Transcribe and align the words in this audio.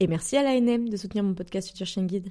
Et 0.00 0.08
merci 0.08 0.36
à 0.36 0.42
l'ANM 0.42 0.88
de 0.88 0.96
soutenir 0.96 1.22
mon 1.22 1.34
podcast 1.34 1.68
Future 1.68 1.86
Chien 1.86 2.02
Guide. 2.02 2.26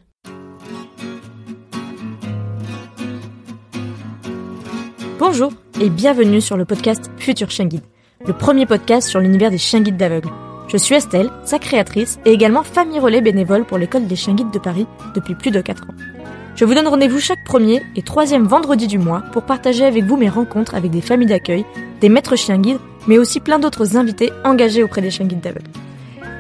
Bonjour 5.18 5.54
et 5.80 5.90
bienvenue 5.90 6.42
sur 6.42 6.58
le 6.58 6.66
podcast 6.66 7.10
Future 7.16 7.50
Chien 7.50 7.68
Guide, 7.68 7.86
le 8.28 8.34
premier 8.34 8.66
podcast 8.66 9.08
sur 9.08 9.22
l'univers 9.22 9.50
des 9.50 9.58
chiens 9.58 9.80
guides 9.80 9.96
d'aveugles. 9.96 10.30
Je 10.68 10.76
suis 10.76 10.96
Estelle, 10.96 11.32
sa 11.46 11.58
créatrice 11.58 12.20
et 12.26 12.32
également 12.32 12.64
famille 12.64 13.00
relais 13.00 13.22
bénévole 13.22 13.64
pour 13.64 13.78
l'école 13.78 14.08
des 14.08 14.18
chiens 14.18 14.36
guides 14.36 14.52
de 14.52 14.60
Paris 14.60 14.86
depuis 15.16 15.34
plus 15.34 15.52
de 15.52 15.62
4 15.62 15.84
ans. 15.84 15.96
Je 16.58 16.66
vous 16.66 16.74
donne 16.74 16.90
rendez-vous 16.90 17.20
chaque 17.22 17.46
premier 17.46 17.82
et 17.96 18.02
troisième 18.02 18.46
vendredi 18.46 18.88
du 18.88 18.98
mois 18.98 19.22
pour 19.32 19.44
partager 19.44 19.86
avec 19.86 20.04
vous 20.04 20.18
mes 20.18 20.28
rencontres 20.28 20.76
avec 20.76 20.92
des 20.92 21.00
familles 21.02 21.28
d'accueil, 21.28 21.64
des 22.02 22.10
maîtres 22.10 22.36
chiens 22.36 22.60
guides, 22.60 22.80
mais 23.08 23.18
aussi 23.18 23.40
plein 23.40 23.60
d'autres 23.60 23.96
invités 23.96 24.32
engagés 24.44 24.84
auprès 24.84 25.02
des 25.02 25.12
chiens 25.12 25.28
guides 25.28 25.40
d'aveugles. 25.40 25.72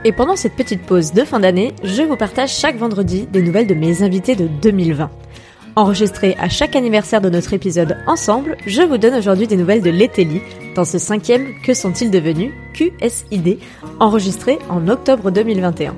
Et 0.05 0.11
pendant 0.11 0.35
cette 0.35 0.55
petite 0.55 0.81
pause 0.81 1.13
de 1.13 1.23
fin 1.23 1.39
d'année, 1.39 1.73
je 1.83 2.03
vous 2.03 2.17
partage 2.17 2.53
chaque 2.53 2.75
vendredi 2.75 3.25
des 3.25 3.41
nouvelles 3.41 3.67
de 3.67 3.73
mes 3.73 4.03
invités 4.03 4.35
de 4.35 4.47
2020. 4.47 5.09
Enregistré 5.75 6.35
à 6.39 6.49
chaque 6.49 6.75
anniversaire 6.75 7.21
de 7.21 7.29
notre 7.29 7.53
épisode 7.53 7.97
ensemble, 8.05 8.57
je 8.67 8.81
vous 8.81 8.97
donne 8.97 9.15
aujourd'hui 9.15 9.47
des 9.47 9.55
nouvelles 9.55 9.81
de 9.81 9.89
l'Etelli 9.89 10.41
dans 10.75 10.83
ce 10.83 10.97
cinquième 10.97 11.53
Que 11.63 11.73
sont-ils 11.73 12.11
devenus 12.11 12.51
QSID, 12.73 13.59
enregistré 13.99 14.59
en 14.69 14.87
octobre 14.89 15.31
2021. 15.31 15.95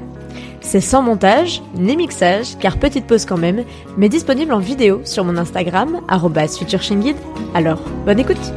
C'est 0.62 0.82
sans 0.82 1.02
montage, 1.02 1.62
ni 1.76 1.98
mixage, 1.98 2.58
car 2.60 2.78
petite 2.78 3.08
pause 3.08 3.26
quand 3.26 3.38
même, 3.38 3.64
mais 3.98 4.10
disponible 4.10 4.54
en 4.54 4.60
vidéo 4.60 5.02
sur 5.04 5.24
mon 5.24 5.38
Instagram, 5.38 6.02
futureshingid. 6.58 7.16
Alors, 7.54 7.82
bonne 8.06 8.20
écoute! 8.20 8.54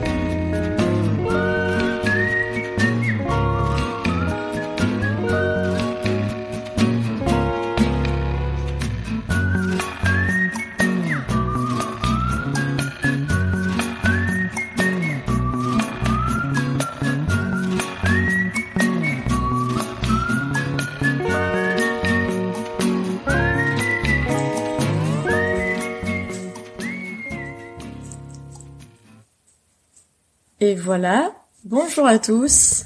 Et 30.61 30.75
voilà. 30.75 31.33
Bonjour 31.65 32.05
à 32.05 32.19
tous. 32.19 32.85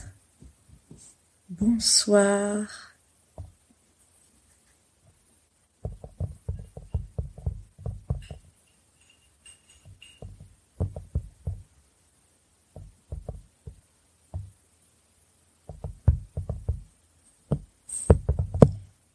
Bonsoir. 1.49 2.93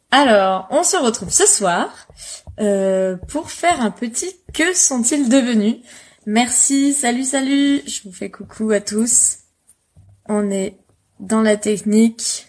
Alors, 0.09 0.67
on 0.71 0.81
se 0.81 0.97
retrouve 0.97 1.29
ce 1.29 1.45
soir 1.45 1.89
euh, 2.59 3.17
pour 3.27 3.51
faire 3.51 3.81
un 3.81 3.91
petit 3.91 4.35
Que 4.51 4.73
sont-ils 4.73 5.29
devenus? 5.29 5.75
Merci, 6.29 6.91
salut, 6.91 7.23
salut. 7.23 7.81
Je 7.87 8.03
vous 8.03 8.11
fais 8.11 8.29
coucou 8.29 8.71
à 8.71 8.81
tous. 8.81 9.37
On 10.27 10.51
est 10.51 10.77
dans 11.21 11.41
la 11.41 11.55
technique 11.55 12.47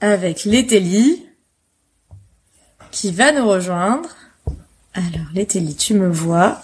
avec 0.00 0.44
Létélie 0.44 1.26
qui 2.90 3.12
va 3.12 3.32
nous 3.32 3.48
rejoindre. 3.48 4.14
Alors 4.92 5.32
Létélie, 5.32 5.74
tu 5.74 5.94
me 5.94 6.10
vois. 6.10 6.60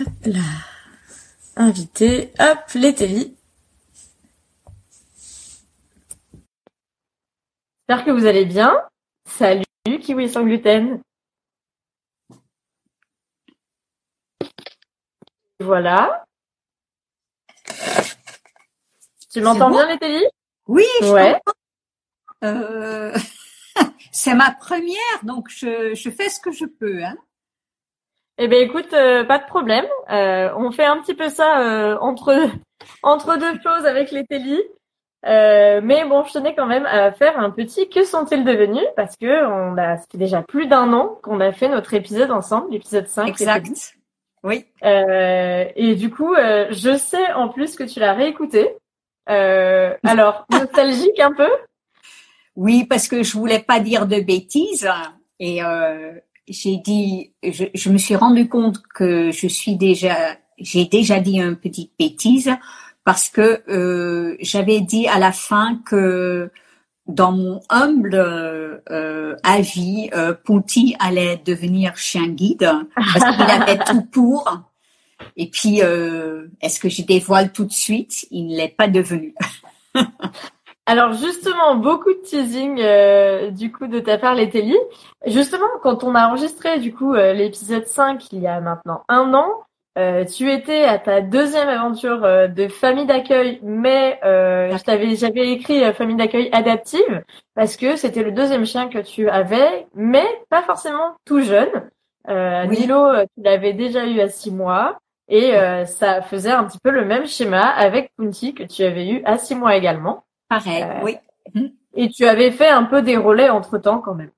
Hop 0.00 0.08
là. 0.24 0.40
Invité. 1.54 2.32
Hop, 2.40 2.58
Létélie. 2.74 3.36
J'espère 7.88 8.04
que 8.04 8.10
vous 8.10 8.26
allez 8.26 8.44
bien. 8.44 8.74
Salut, 9.24 9.62
Kiwi 10.02 10.28
sans 10.28 10.42
gluten. 10.42 11.00
Voilà. 15.60 16.24
Tu 19.30 19.40
m'entends 19.40 19.70
bien, 19.70 19.86
Nathalie? 19.86 20.24
Oui, 20.66 20.84
je 21.02 21.08
Ouais. 21.08 21.40
Euh, 22.44 23.16
c'est 24.12 24.34
ma 24.34 24.52
première, 24.52 24.96
donc 25.22 25.48
je, 25.48 25.94
je 25.94 26.10
fais 26.10 26.28
ce 26.28 26.40
que 26.40 26.52
je 26.52 26.64
peux. 26.64 27.02
Hein. 27.02 27.16
Eh 28.38 28.46
ben 28.46 28.62
écoute, 28.62 28.92
euh, 28.92 29.24
pas 29.24 29.38
de 29.38 29.46
problème. 29.46 29.86
Euh, 30.10 30.50
on 30.56 30.70
fait 30.70 30.84
un 30.84 31.00
petit 31.00 31.14
peu 31.14 31.28
ça 31.28 31.60
euh, 31.60 31.98
entre 32.00 32.48
entre 33.02 33.36
deux 33.36 33.60
choses 33.60 33.84
avec 33.84 34.12
les 34.12 34.24
Télis. 34.24 34.62
Euh, 35.26 35.80
mais 35.82 36.04
bon, 36.04 36.22
je 36.22 36.32
tenais 36.32 36.54
quand 36.54 36.66
même 36.66 36.86
à 36.86 37.10
faire 37.10 37.40
un 37.40 37.50
petit 37.50 37.88
que 37.88 38.04
sont-ils 38.04 38.44
devenus 38.44 38.86
parce 38.94 39.16
que 39.16 39.46
on 39.46 39.76
a 39.76 39.96
c'était 39.96 40.18
déjà 40.18 40.42
plus 40.42 40.68
d'un 40.68 40.92
an 40.92 41.18
qu'on 41.24 41.40
a 41.40 41.50
fait 41.50 41.68
notre 41.68 41.94
épisode 41.94 42.30
ensemble, 42.30 42.70
l'épisode 42.70 43.08
5. 43.08 43.28
Exact. 43.28 43.97
Oui. 44.44 44.64
Euh, 44.84 45.64
et 45.76 45.94
du 45.94 46.10
coup, 46.10 46.34
euh, 46.34 46.66
je 46.70 46.96
sais 46.96 47.32
en 47.32 47.48
plus 47.48 47.76
que 47.76 47.84
tu 47.84 48.00
l'as 48.00 48.14
réécouté. 48.14 48.68
Euh, 49.28 49.94
alors, 50.04 50.46
nostalgique 50.50 51.20
un 51.20 51.32
peu? 51.32 51.50
Oui, 52.56 52.84
parce 52.84 53.08
que 53.08 53.22
je 53.22 53.32
voulais 53.36 53.60
pas 53.60 53.80
dire 53.80 54.06
de 54.06 54.20
bêtises 54.20 54.90
et 55.38 55.62
euh, 55.62 56.12
j'ai 56.48 56.76
dit, 56.78 57.32
je, 57.42 57.64
je 57.72 57.90
me 57.90 57.98
suis 57.98 58.16
rendu 58.16 58.48
compte 58.48 58.82
que 58.94 59.30
je 59.30 59.46
suis 59.46 59.76
déjà, 59.76 60.36
j'ai 60.58 60.86
déjà 60.86 61.20
dit 61.20 61.38
une 61.38 61.56
petite 61.56 61.92
bêtise 61.98 62.50
parce 63.04 63.28
que 63.30 63.62
euh, 63.70 64.36
j'avais 64.40 64.80
dit 64.80 65.08
à 65.08 65.18
la 65.18 65.32
fin 65.32 65.80
que 65.86 66.50
dans 67.08 67.32
mon 67.32 67.60
humble 67.70 68.14
euh, 68.14 69.36
avis, 69.42 70.10
euh, 70.14 70.34
Ponty 70.44 70.94
allait 70.98 71.40
devenir 71.44 71.96
chien 71.96 72.28
guide 72.28 72.70
parce 72.94 73.36
qu'il 73.36 73.50
avait 73.50 73.78
tout 73.78 74.02
pour. 74.12 74.62
Et 75.36 75.48
puis, 75.48 75.82
euh, 75.82 76.46
est-ce 76.60 76.78
que 76.78 76.88
je 76.88 77.02
dévoile 77.02 77.52
tout 77.52 77.64
de 77.64 77.72
suite? 77.72 78.26
Il 78.30 78.48
ne 78.48 78.56
l'est 78.56 78.76
pas 78.76 78.88
devenu. 78.88 79.34
Alors 80.86 81.12
justement, 81.12 81.76
beaucoup 81.76 82.14
de 82.14 82.22
teasing 82.24 82.80
euh, 82.80 83.50
du 83.50 83.70
coup 83.70 83.88
de 83.88 84.00
ta 84.00 84.16
part, 84.16 84.34
Létélie. 84.34 84.78
Justement, 85.26 85.66
quand 85.82 86.02
on 86.02 86.14
a 86.14 86.28
enregistré 86.28 86.78
du 86.78 86.94
coup 86.94 87.12
euh, 87.12 87.34
l'épisode 87.34 87.86
5 87.86 88.32
il 88.32 88.40
y 88.40 88.46
a 88.46 88.58
maintenant 88.62 89.02
un 89.06 89.34
an, 89.34 89.50
euh, 89.98 90.24
tu 90.24 90.50
étais 90.52 90.84
à 90.84 90.98
ta 90.98 91.20
deuxième 91.20 91.68
aventure 91.68 92.24
euh, 92.24 92.46
de 92.46 92.68
famille 92.68 93.06
d'accueil, 93.06 93.58
mais 93.62 94.20
euh, 94.24 94.76
je 94.76 94.84
t'avais, 94.84 95.16
j'avais 95.16 95.48
écrit 95.50 95.82
euh, 95.82 95.92
famille 95.92 96.16
d'accueil 96.16 96.48
adaptive 96.52 97.24
parce 97.54 97.76
que 97.76 97.96
c'était 97.96 98.22
le 98.22 98.32
deuxième 98.32 98.64
chien 98.64 98.88
que 98.88 98.98
tu 98.98 99.28
avais, 99.28 99.86
mais 99.94 100.26
pas 100.48 100.62
forcément 100.62 101.16
tout 101.24 101.40
jeune. 101.40 101.90
Euh, 102.28 102.66
Oui. 102.68 102.80
Nilo, 102.80 103.06
euh, 103.06 103.24
tu 103.34 103.42
l'avais 103.42 103.72
déjà 103.72 104.06
eu 104.06 104.20
à 104.20 104.28
six 104.28 104.52
mois 104.52 104.98
et 105.28 105.54
euh, 105.54 105.84
ça 105.84 106.22
faisait 106.22 106.52
un 106.52 106.64
petit 106.64 106.78
peu 106.82 106.90
le 106.90 107.04
même 107.04 107.26
schéma 107.26 107.66
avec 107.66 108.12
Punti 108.16 108.54
que 108.54 108.62
tu 108.62 108.84
avais 108.84 109.08
eu 109.08 109.22
à 109.24 109.36
six 109.36 109.54
mois 109.54 109.76
également. 109.76 110.24
Pareil, 110.48 110.86
oui. 111.02 111.16
Et 111.94 112.08
tu 112.08 112.26
avais 112.26 112.50
fait 112.50 112.68
un 112.68 112.84
peu 112.84 113.02
des 113.02 113.16
relais 113.16 113.50
entre 113.50 113.78
temps 113.78 113.98
quand 113.98 114.14
même. 114.14 114.30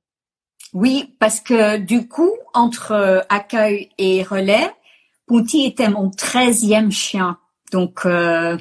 Oui, 0.73 1.15
parce 1.19 1.41
que 1.41 1.77
du 1.79 2.09
coup, 2.09 2.31
entre 2.55 3.25
accueil 3.29 3.91
et 3.99 4.23
relais, 4.23 4.71
Ponty 5.31 5.65
était 5.65 5.89
mon 5.89 6.11
treizième 6.11 6.91
chien. 6.91 7.39
Donc, 7.71 8.05
euh, 8.05 8.59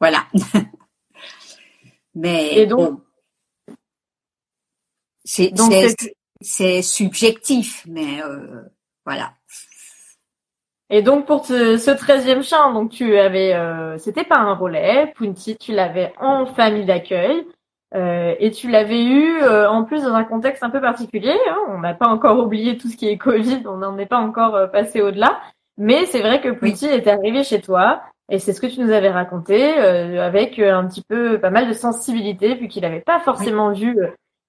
voilà. 0.00 0.24
Mais 2.16 2.58
Et 2.58 2.66
donc- 2.66 2.80
bon, 2.80 3.74
c'est 5.24 5.50
Donc 5.52 5.72
c'est- 5.72 5.94
c'est- 6.00 6.14
c'est 6.40 6.82
subjectif, 6.82 7.84
mais 7.86 8.20
euh, 8.22 8.62
voilà. 9.06 9.34
et 10.90 11.00
donc 11.02 11.26
pour 11.26 11.42
te- 11.42 11.76
ce 11.78 11.90
treizième 11.92 12.42
chien, 12.42 12.72
donc 12.72 12.90
tu 12.90 13.16
avais, 13.16 13.54
euh, 13.54 13.96
c'était 13.98 14.24
pas 14.24 14.36
un 14.38 14.54
relais, 14.54 15.12
Punti, 15.16 15.56
tu 15.56 15.72
l'avais 15.72 16.12
en 16.20 16.44
famille 16.46 16.84
d'accueil. 16.86 17.46
Euh, 17.94 18.34
et 18.40 18.50
tu 18.50 18.68
l'avais 18.68 19.04
eu 19.04 19.40
euh, 19.42 19.70
en 19.70 19.84
plus 19.84 20.02
dans 20.02 20.14
un 20.14 20.24
contexte 20.24 20.64
un 20.64 20.70
peu 20.70 20.80
particulier. 20.80 21.38
Hein. 21.48 21.56
On 21.68 21.78
n'a 21.78 21.94
pas 21.94 22.08
encore 22.08 22.40
oublié 22.40 22.76
tout 22.76 22.88
ce 22.88 22.96
qui 22.96 23.06
est 23.06 23.16
Covid, 23.18 23.62
on 23.66 23.76
n'en 23.76 23.96
est 23.98 24.06
pas 24.06 24.18
encore 24.18 24.56
euh, 24.56 24.66
passé 24.66 25.00
au-delà. 25.00 25.40
Mais 25.76 26.06
c'est 26.06 26.20
vrai 26.20 26.40
que 26.40 26.50
Pouti 26.50 26.86
est 26.86 27.06
arrivé 27.06 27.42
chez 27.42 27.60
toi 27.60 28.02
et 28.30 28.38
c'est 28.38 28.52
ce 28.52 28.60
que 28.60 28.66
tu 28.66 28.80
nous 28.80 28.92
avais 28.92 29.10
raconté 29.10 29.74
avec 30.18 30.58
un 30.58 30.86
petit 30.86 31.02
peu 31.02 31.38
pas 31.40 31.50
mal 31.50 31.68
de 31.68 31.72
sensibilité 31.72 32.54
vu 32.54 32.68
qu'il 32.68 32.82
n'avait 32.82 33.00
pas 33.00 33.20
forcément 33.20 33.72
vu 33.72 33.98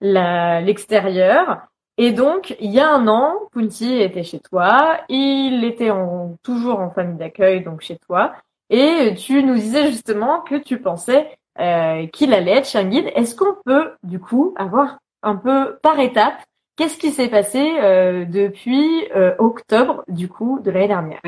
l'extérieur. 0.01 1.67
Et 1.97 2.11
donc, 2.11 2.55
il 2.59 2.71
y 2.71 2.79
a 2.79 2.93
un 2.93 3.07
an, 3.07 3.35
Punti 3.53 4.01
était 4.01 4.23
chez 4.23 4.39
toi, 4.39 4.99
il 5.07 5.63
était 5.63 5.91
en, 5.91 6.35
toujours 6.43 6.79
en 6.79 6.89
famille 6.89 7.17
d'accueil, 7.17 7.63
donc 7.63 7.81
chez 7.81 7.97
toi, 7.97 8.33
et 8.69 9.13
tu 9.15 9.43
nous 9.43 9.55
disais 9.55 9.87
justement 9.87 10.41
que 10.41 10.55
tu 10.55 10.79
pensais 10.79 11.37
euh, 11.59 12.07
qu'il 12.07 12.33
allait 12.33 12.57
être 12.57 12.67
chien 12.67 12.83
guide. 12.83 13.11
Est-ce 13.15 13.35
qu'on 13.35 13.55
peut, 13.63 13.91
du 14.03 14.19
coup, 14.19 14.53
avoir 14.57 14.97
un 15.23 15.37
peu 15.37 15.77
par 15.81 15.99
étape, 15.99 16.41
qu'est-ce 16.75 16.97
qui 16.97 17.11
s'est 17.11 17.29
passé 17.29 17.59
euh, 17.81 18.25
depuis 18.25 19.05
euh, 19.15 19.33
octobre, 19.39 20.03
du 20.07 20.27
coup, 20.27 20.59
de 20.63 20.71
l'année 20.71 20.87
dernière? 20.87 21.21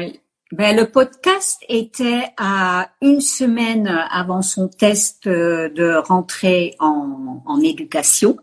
Ben, 0.52 0.76
le 0.76 0.86
podcast 0.86 1.62
était 1.68 2.24
à 2.38 2.90
une 3.02 3.20
semaine 3.20 3.88
avant 4.10 4.42
son 4.42 4.70
test 4.70 5.28
de 5.28 5.96
rentrée 6.08 6.76
en, 6.80 7.42
en 7.46 7.60
éducation 7.62 8.38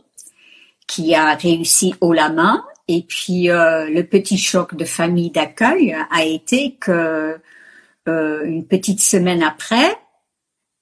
qui 0.87 1.15
a 1.15 1.35
réussi 1.35 1.95
haut 2.01 2.13
la 2.13 2.29
main. 2.29 2.65
Et 2.89 3.03
puis 3.03 3.51
euh, 3.51 3.89
le 3.89 4.03
petit 4.05 4.37
choc 4.37 4.75
de 4.75 4.85
famille 4.85 5.31
d'accueil 5.31 5.97
a 6.11 6.25
été 6.25 6.75
que 6.75 7.39
euh, 8.09 8.45
une 8.45 8.67
petite 8.67 9.01
semaine 9.01 9.43
après, 9.43 9.97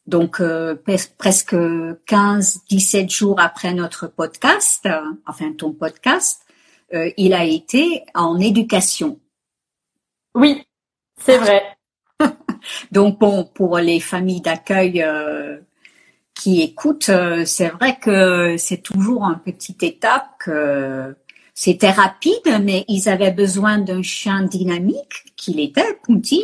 donc 0.06 0.40
euh, 0.40 0.76
presque 1.18 1.54
15-17 1.54 3.10
jours 3.10 3.40
après 3.40 3.72
notre 3.74 4.06
podcast, 4.06 4.88
enfin 5.26 5.52
ton 5.52 5.72
podcast, 5.72 6.42
il 7.16 7.32
a 7.32 7.44
été 7.44 8.04
en 8.14 8.38
éducation. 8.38 9.18
Oui, 10.34 10.62
c'est 11.18 11.38
vrai. 11.38 11.62
donc 12.92 13.18
bon, 13.18 13.44
pour 13.44 13.78
les 13.78 13.98
familles 13.98 14.42
d'accueil 14.42 15.02
qui 16.34 16.62
écoutent, 16.62 17.08
euh, 17.08 17.44
c'est 17.44 17.68
vrai 17.68 17.98
que 18.00 18.56
c'est 18.56 18.82
toujours 18.82 19.24
un 19.24 19.34
petit 19.34 19.76
étape 19.82 20.26
que 20.40 21.14
c'était 21.54 21.90
rapide, 21.90 22.60
mais 22.62 22.84
ils 22.88 23.08
avaient 23.08 23.30
besoin 23.30 23.78
d'un 23.78 24.02
chien 24.02 24.42
dynamique, 24.42 25.34
qu'il 25.36 25.60
était, 25.60 25.98
Punti, 26.04 26.42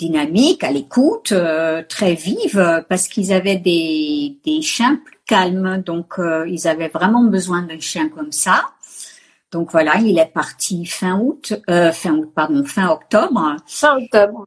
dynamique, 0.00 0.64
à 0.64 0.72
l'écoute, 0.72 1.32
euh, 1.32 1.82
très 1.88 2.14
vive, 2.14 2.84
parce 2.88 3.06
qu'ils 3.06 3.32
avaient 3.32 3.58
des, 3.58 4.38
des 4.44 4.62
chiens 4.62 4.96
plus 5.04 5.18
calmes, 5.26 5.82
donc 5.84 6.18
euh, 6.18 6.48
ils 6.48 6.66
avaient 6.66 6.88
vraiment 6.88 7.24
besoin 7.24 7.62
d'un 7.62 7.78
chien 7.78 8.08
comme 8.08 8.32
ça. 8.32 8.70
Donc 9.52 9.72
voilà, 9.72 9.96
il 9.98 10.18
est 10.18 10.32
parti 10.32 10.86
fin 10.86 11.18
août, 11.18 11.54
fin 11.92 12.14
août, 12.14 12.30
pardon, 12.34 12.64
fin 12.64 12.88
octobre. 12.88 13.56
Fin 13.66 13.98
octobre. 13.98 14.46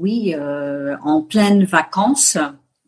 oui, 0.00 0.34
en 1.02 1.22
pleine 1.22 1.64
vacances 1.64 2.38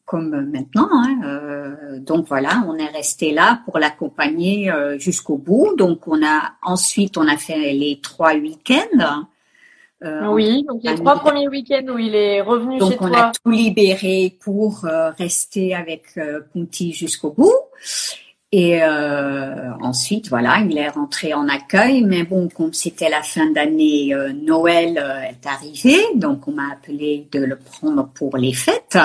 comme 0.07 0.51
maintenant. 0.51 0.89
Hein, 0.93 1.21
euh, 1.25 1.99
donc 1.99 2.27
voilà, 2.29 2.65
on 2.67 2.77
est 2.79 2.87
resté 2.87 3.33
là 3.33 3.61
pour 3.65 3.79
l'accompagner 3.79 4.71
euh, 4.71 4.99
jusqu'au 4.99 5.37
bout. 5.37 5.75
Donc 5.77 6.09
on 6.09 6.25
a 6.25 6.53
ensuite 6.63 7.19
on 7.19 7.29
a 7.29 7.37
fait 7.37 7.75
les 7.75 8.01
trois 8.01 8.35
week-ends. 8.35 9.27
Euh, 10.05 10.29
oui, 10.29 10.65
donc 10.69 10.81
les 10.83 10.95
trois 10.95 11.19
premiers 11.19 11.49
week-ends 11.49 11.87
où 11.89 11.99
il 11.99 12.15
est 12.15 12.41
revenu 12.41 12.75
chez 12.75 12.79
toi. 12.79 12.89
Donc 12.91 13.03
on 13.03 13.15
a 13.15 13.33
tout 13.33 13.51
libéré 13.51 14.37
pour 14.41 14.87
rester 15.19 15.75
avec 15.75 16.19
Punti 16.53 16.93
jusqu'au 16.93 17.31
bout. 17.31 17.55
Et 18.53 18.83
euh, 18.83 19.73
ensuite, 19.81 20.29
voilà, 20.29 20.59
il 20.59 20.79
est 20.79 20.89
rentré 20.89 21.35
en 21.35 21.49
accueil. 21.49 22.03
Mais 22.03 22.23
bon, 22.25 22.49
comme 22.49 22.73
c'était 22.73 23.09
la 23.09 23.23
fin 23.23 23.51
d'année, 23.51 24.15
Noël 24.35 25.03
est 25.31 25.47
arrivé, 25.47 25.97
donc 26.15 26.47
on 26.47 26.53
m'a 26.53 26.73
appelé 26.73 27.27
de 27.33 27.41
le 27.41 27.57
prendre 27.57 28.09
pour 28.15 28.37
les 28.37 28.53
fêtes. 28.53 28.99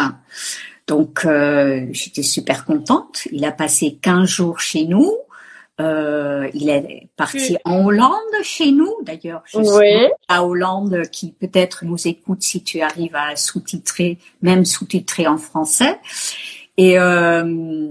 Donc 0.92 1.26
euh, 1.26 1.88
j'étais 1.92 2.22
super 2.22 2.66
contente. 2.66 3.28
Il 3.32 3.46
a 3.46 3.54
passé 3.54 3.98
15 4.02 4.28
jours 4.28 4.60
chez 4.60 4.86
nous. 4.86 5.10
Euh, 5.82 6.48
il 6.54 6.70
est 6.70 7.10
parti 7.16 7.58
en 7.66 7.86
Hollande 7.86 8.14
chez 8.44 8.72
nous, 8.72 8.94
d'ailleurs. 9.04 9.44
Oui. 9.54 9.94
À 10.28 10.46
Hollande, 10.46 11.04
qui 11.12 11.32
peut-être 11.32 11.86
nous 11.86 12.08
écoute 12.08 12.44
si 12.44 12.64
tu 12.64 12.82
arrives 12.82 13.16
à 13.16 13.36
sous-titrer, 13.36 14.20
même 14.42 14.66
sous-titrer 14.66 15.28
en 15.28 15.38
français. 15.38 16.00
Et 16.78 16.98
euh, 16.98 17.88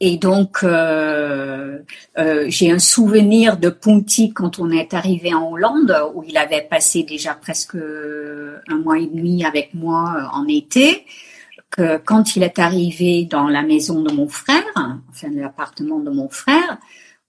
et 0.00 0.16
donc 0.16 0.60
euh, 0.62 1.78
euh, 2.18 2.44
j'ai 2.48 2.70
un 2.70 2.78
souvenir 2.78 3.56
de 3.56 3.68
Ponty 3.68 4.32
quand 4.32 4.60
on 4.60 4.70
est 4.70 4.94
arrivé 4.94 5.34
en 5.34 5.50
Hollande, 5.50 5.94
où 6.14 6.22
il 6.22 6.36
avait 6.36 6.62
passé 6.62 7.02
déjà 7.02 7.34
presque 7.34 7.74
un 7.74 8.78
mois 8.78 8.98
et 8.98 9.06
demi 9.06 9.44
avec 9.44 9.74
moi 9.74 10.30
en 10.32 10.46
été 10.46 11.04
quand 12.04 12.36
il 12.36 12.42
est 12.42 12.58
arrivé 12.58 13.24
dans 13.24 13.48
la 13.48 13.62
maison 13.62 14.02
de 14.02 14.12
mon 14.12 14.28
frère, 14.28 14.64
enfin 15.10 15.28
l'appartement 15.32 15.98
de 15.98 16.10
mon 16.10 16.28
frère, 16.28 16.78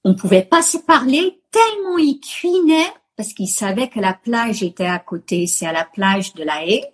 on 0.04 0.16
pouvait 0.16 0.44
pas 0.44 0.62
se 0.62 0.78
parler 0.78 1.42
tellement 1.51 1.98
il 1.98 2.19
cuinait 2.19 2.94
parce 3.16 3.34
qu'il 3.34 3.50
savait 3.50 3.90
que 3.90 4.00
la 4.00 4.13
plage 4.13 4.63
était 4.63 4.86
à 4.86 5.00
côté, 5.00 5.46
c'est 5.46 5.66
à 5.66 5.74
la 5.74 5.84
plage 5.84 6.34
de 6.36 6.44
la 6.44 6.66
haie. 6.66 6.86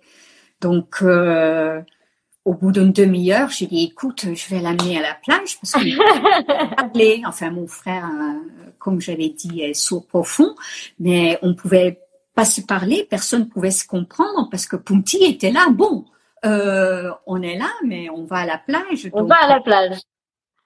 Donc 0.60 0.96
euh, 1.02 1.80
au 2.44 2.54
bout 2.54 2.72
d'une 2.72 2.92
demi-heure, 2.92 3.50
j'ai 3.50 3.66
dit 3.66 3.84
écoute, 3.84 4.26
je 4.34 4.48
vais 4.48 4.60
l'amener 4.60 4.98
à 4.98 5.02
la 5.02 5.14
plage 5.14 5.58
parce 5.60 5.72
que 5.72 6.74
parler. 6.76 7.22
Enfin 7.26 7.50
mon 7.50 7.66
frère, 7.66 8.06
euh, 8.06 8.72
comme 8.78 9.00
j'avais 9.00 9.28
dit, 9.28 9.60
est 9.60 9.74
sourd 9.74 10.06
profond, 10.06 10.54
mais 10.98 11.38
on 11.42 11.54
pouvait 11.54 12.00
pas 12.34 12.44
se 12.44 12.60
parler, 12.60 13.06
personne 13.08 13.48
pouvait 13.48 13.70
se 13.70 13.86
comprendre 13.86 14.48
parce 14.50 14.66
que 14.66 14.76
Punti 14.76 15.18
était 15.24 15.52
là. 15.52 15.68
Bon, 15.70 16.06
euh, 16.46 17.10
on 17.26 17.42
est 17.42 17.56
là, 17.56 17.70
mais 17.84 18.08
on 18.10 18.24
va 18.24 18.38
à 18.38 18.46
la 18.46 18.58
plage. 18.58 19.08
On 19.12 19.24
va 19.24 19.36
à 19.36 19.48
la 19.48 19.60
plage. 19.60 19.98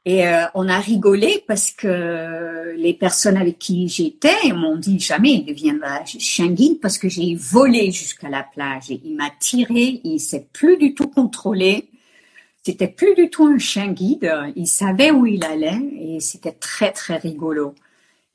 Et 0.07 0.27
euh, 0.27 0.45
on 0.55 0.69
a 0.69 0.79
rigolé 0.79 1.45
parce 1.47 1.73
que 1.73 2.75
les 2.75 2.95
personnes 2.95 3.37
avec 3.37 3.59
qui 3.59 3.87
j'étais 3.89 4.51
m'ont 4.55 4.77
dit 4.77 4.99
jamais 4.99 5.33
il 5.33 5.45
deviendra 5.45 6.05
chien 6.07 6.49
guide 6.49 6.81
parce 6.81 6.97
que 6.97 7.11
j'ai 7.11 7.35
volé 7.35 7.91
jusqu'à 7.91 8.31
la 8.31 8.43
plage 8.43 8.91
et 8.91 9.01
il 9.05 9.15
m'a 9.15 9.29
tiré, 9.39 10.01
il 10.03 10.19
s'est 10.19 10.49
plus 10.55 10.79
du 10.79 10.95
tout 10.95 11.09
contrôlé. 11.09 11.91
C'était 12.63 12.89
plus 12.89 13.15
du 13.15 13.29
tout 13.29 13.45
un 13.45 13.59
chien 13.59 13.89
guide, 13.89 14.33
il 14.57 14.67
savait 14.67 15.11
où 15.11 15.27
il 15.27 15.45
allait 15.45 15.81
et 15.99 16.21
c'était 16.21 16.53
très 16.53 16.93
très 16.93 17.17
rigolo. 17.17 17.75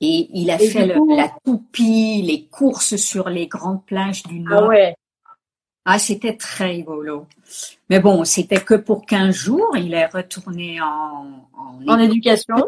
Et 0.01 0.29
il 0.33 0.51
a 0.51 0.59
fait 0.59 0.85
la 0.85 1.31
toupie, 1.43 2.21
les 2.21 2.45
courses 2.45 2.95
sur 2.97 3.29
les 3.29 3.47
grandes 3.47 3.83
plages 3.85 4.23
du 4.23 4.43
ah 4.47 4.49
Nord. 4.49 4.69
ouais. 4.69 4.95
Ah, 5.85 5.99
c'était 5.99 6.35
très 6.35 6.71
rigolo. 6.71 7.27
Mais 7.91 7.99
bon, 7.99 8.25
c'était 8.25 8.61
que 8.61 8.73
pour 8.73 9.05
15 9.05 9.35
jours. 9.35 9.77
Il 9.77 9.93
est 9.93 10.07
retourné 10.07 10.81
en, 10.81 11.47
en, 11.87 11.99
éducation. 11.99 12.65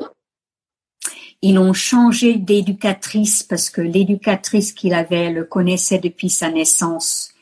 Ils 1.41 1.57
ont 1.57 1.73
changé 1.73 2.35
d'éducatrice 2.35 3.41
parce 3.41 3.71
que 3.71 3.81
l'éducatrice 3.81 4.71
qu'il 4.71 4.93
avait 4.93 5.31
le 5.31 5.43
connaissait 5.45 5.99
depuis 5.99 6.29
sa 6.29 6.51
naissance 6.51 7.33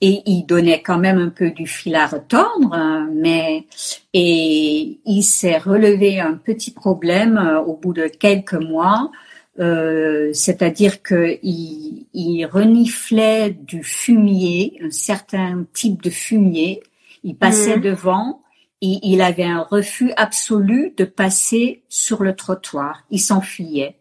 et 0.00 0.22
il 0.26 0.44
donnait 0.44 0.82
quand 0.82 0.98
même 0.98 1.18
un 1.18 1.28
peu 1.28 1.52
du 1.52 1.68
fil 1.68 1.94
à 1.94 2.08
retordre, 2.08 2.72
hein, 2.72 3.08
mais 3.12 3.66
et 4.12 4.98
il 5.06 5.22
s'est 5.22 5.58
relevé 5.58 6.18
un 6.18 6.34
petit 6.34 6.72
problème 6.72 7.38
euh, 7.38 7.60
au 7.60 7.76
bout 7.76 7.92
de 7.92 8.08
quelques 8.08 8.54
mois 8.54 9.12
euh, 9.60 10.30
c'est-à-dire 10.32 11.02
qu'il 11.02 12.06
il 12.14 12.46
reniflait 12.46 13.50
du 13.50 13.82
fumier, 13.82 14.78
un 14.82 14.90
certain 14.90 15.66
type 15.74 16.02
de 16.02 16.10
fumier, 16.10 16.82
il 17.22 17.36
passait 17.36 17.76
mhm. 17.76 17.82
devant 17.82 18.42
et 18.80 18.98
il 19.02 19.20
avait 19.20 19.44
un 19.44 19.62
refus 19.62 20.12
absolu 20.16 20.94
de 20.96 21.04
passer 21.04 21.82
sur 21.88 22.22
le 22.22 22.34
trottoir. 22.34 23.04
Il 23.10 23.20
s'enfuyait. 23.20 23.96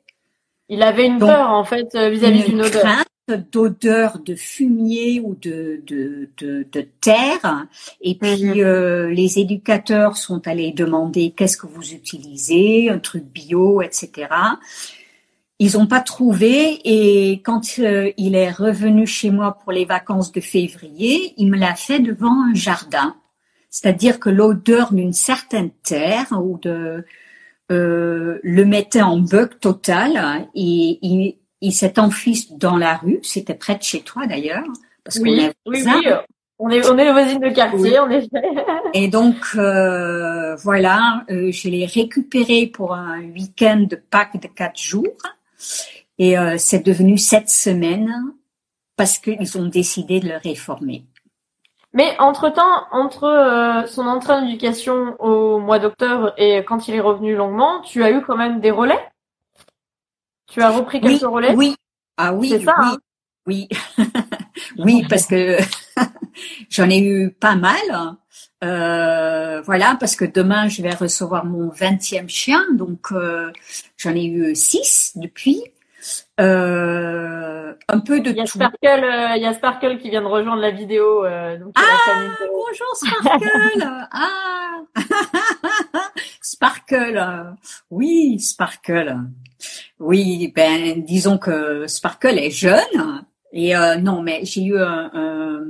Il 0.70 0.82
avait 0.84 1.06
une 1.06 1.20
peur 1.20 1.50
en 1.50 1.66
fait 1.66 1.94
euh, 1.96 2.10
vis-à-vis 2.10 2.46
d'une 2.46 2.62
odeur. 2.62 3.04
d'odeur 3.52 4.20
de 4.20 4.36
fumier 4.36 5.22
ou 5.24 5.36
de, 5.36 5.82
de, 5.86 6.30
de, 6.38 6.66
de 6.72 6.88
terre. 7.02 7.68
Et 8.00 8.16
puis 8.16 8.46
mhm. 8.46 8.60
euh, 8.60 9.10
les 9.10 9.38
éducateurs 9.38 10.16
sont 10.16 10.48
allés 10.48 10.72
demander 10.72 11.32
qu'est-ce 11.32 11.58
que 11.58 11.68
vous 11.68 11.94
utilisez, 11.94 12.90
un 12.90 13.00
truc 13.00 13.26
bio, 13.26 13.82
etc. 13.82 14.28
Ils 15.64 15.78
n'ont 15.78 15.86
pas 15.86 16.00
trouvé 16.02 16.82
et 16.86 17.34
quand 17.44 17.62
euh, 17.78 18.12
il 18.18 18.34
est 18.34 18.50
revenu 18.50 19.06
chez 19.06 19.30
moi 19.30 19.60
pour 19.62 19.72
les 19.72 19.86
vacances 19.86 20.32
de 20.32 20.42
février, 20.42 21.36
il 21.38 21.52
me 21.52 21.58
l'a 21.58 21.76
fait 21.76 22.00
devant 22.00 22.50
un 22.50 22.56
jardin. 22.56 23.16
C'est-à-dire 23.70 24.20
que 24.20 24.32
l'odeur 24.32 24.92
d'une 24.92 25.14
certaine 25.14 25.70
terre 25.84 26.30
ou 26.32 26.58
de 26.58 27.06
euh, 27.72 28.40
le 28.42 28.66
mettait 28.66 29.04
en 29.04 29.20
bug 29.20 29.60
total 29.60 30.48
et 30.56 30.98
il, 31.04 31.36
il 31.62 31.72
s'est 31.72 32.00
enfui 32.00 32.48
dans 32.58 32.76
la 32.76 32.98
rue. 32.98 33.20
C'était 33.22 33.54
près 33.54 33.76
de 33.76 33.84
chez 33.84 34.02
toi 34.02 34.26
d'ailleurs. 34.26 34.66
Parce 35.04 35.20
oui, 35.20 35.48
oui, 35.68 35.84
oui, 35.86 36.08
On 36.58 36.72
est, 36.72 36.90
on 36.90 36.98
est 36.98 37.06
les 37.06 37.12
voisines 37.12 37.40
de 37.40 37.50
quartier, 37.50 38.00
en 38.00 38.10
effet. 38.10 38.42
Et 38.96 39.10
donc, 39.10 39.36
euh, 39.56 40.56
voilà, 40.56 41.24
euh, 41.30 41.52
je 41.52 41.70
l'ai 41.70 41.86
récupéré 41.86 42.66
pour 42.66 42.96
un 42.96 43.22
week-end 43.22 43.86
de 43.88 43.96
Pâques 43.96 44.42
de 44.42 44.48
quatre 44.48 44.82
jours. 44.82 45.06
Et 46.18 46.38
euh, 46.38 46.58
c'est 46.58 46.86
devenu 46.86 47.18
sept 47.18 47.50
semaines 47.50 48.14
parce 48.96 49.18
qu'ils 49.18 49.58
ont 49.58 49.66
décidé 49.66 50.20
de 50.20 50.30
le 50.30 50.38
réformer. 50.38 51.06
Mais 51.94 52.16
entre-temps, 52.20 52.86
entre 52.92 53.26
euh, 53.26 53.88
son 53.88 54.08
entrée 54.08 54.34
en 54.34 54.46
éducation 54.46 55.16
au 55.20 55.60
mois 55.60 55.80
d'octobre 55.80 56.34
et 56.38 56.60
quand 56.60 56.88
il 56.88 56.96
est 56.96 57.02
revenu 57.02 57.36
longuement, 57.36 57.82
tu 57.82 58.04
as 58.04 58.12
eu 58.12 58.22
quand 58.22 58.38
même 58.38 58.62
des 58.62 58.72
relais? 58.72 59.00
Tu 60.48 60.62
as 60.62 60.70
repris 60.70 61.02
quelques 61.02 61.22
relais? 61.22 61.54
Oui. 61.56 61.76
Ah 62.18 62.34
oui, 62.34 62.50
ça, 62.50 62.58
oui. 62.58 62.66
hein 62.68 62.98
Oui, 63.48 63.70
oui, 64.78 65.06
parce 65.10 65.26
que 65.26 65.58
j'en 66.70 66.90
ai 66.90 67.00
eu 67.00 67.32
pas 67.32 67.56
mal. 67.56 68.16
Euh, 68.64 69.62
voilà, 69.62 69.98
parce 70.00 70.16
que 70.16 70.26
demain 70.26 70.68
je 70.68 70.82
vais 70.82 70.94
recevoir 70.94 71.46
mon 71.46 71.70
20e 71.70 72.30
chien, 72.30 72.64
donc 72.74 73.12
euh, 73.12 73.52
j'en 73.98 74.12
ai 74.16 74.26
eu 74.26 74.56
six 74.56 75.14
depuis. 75.16 75.64
Euh, 76.40 77.74
un 77.88 78.00
peu 78.00 78.20
de 78.22 78.32
Il 78.32 78.38
y 78.38 78.42
a 78.42 78.44
tout. 78.46 78.52
Sparkle, 78.58 78.78
euh, 78.84 79.36
il 79.36 79.42
y 79.42 79.46
a 79.46 79.54
Sparkle 79.54 79.98
qui 80.00 80.10
vient 80.10 80.22
de 80.22 80.28
rejoindre 80.28 80.62
la 80.62 80.72
vidéo. 80.72 81.24
euh, 81.26 81.58
donc 81.60 81.74
il 81.78 81.82
y 81.82 81.86
a 81.86 81.88
la 81.88 81.98
famille 82.14 82.30
de- 82.40 82.50
Bonjour 82.52 82.96
Sparkle. 82.96 84.08
ah, 84.12 84.82
Sparkle. 86.42 87.56
Oui, 87.90 88.40
Sparkle. 88.40 89.16
Oui, 90.00 90.52
ben 90.56 91.04
disons 91.04 91.38
que 91.38 91.86
Sparkle 91.88 92.40
est 92.40 92.50
jeune 92.52 93.24
et 93.54 93.76
euh, 93.76 93.98
non, 93.98 94.22
mais 94.22 94.44
j'ai 94.44 94.64
eu 94.64 94.80
un- 94.80 95.12
un- 95.14 95.66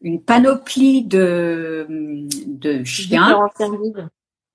une 0.00 0.22
panoplie 0.22 1.04
de 1.04 1.86
de 2.46 2.84
chiens. 2.84 3.48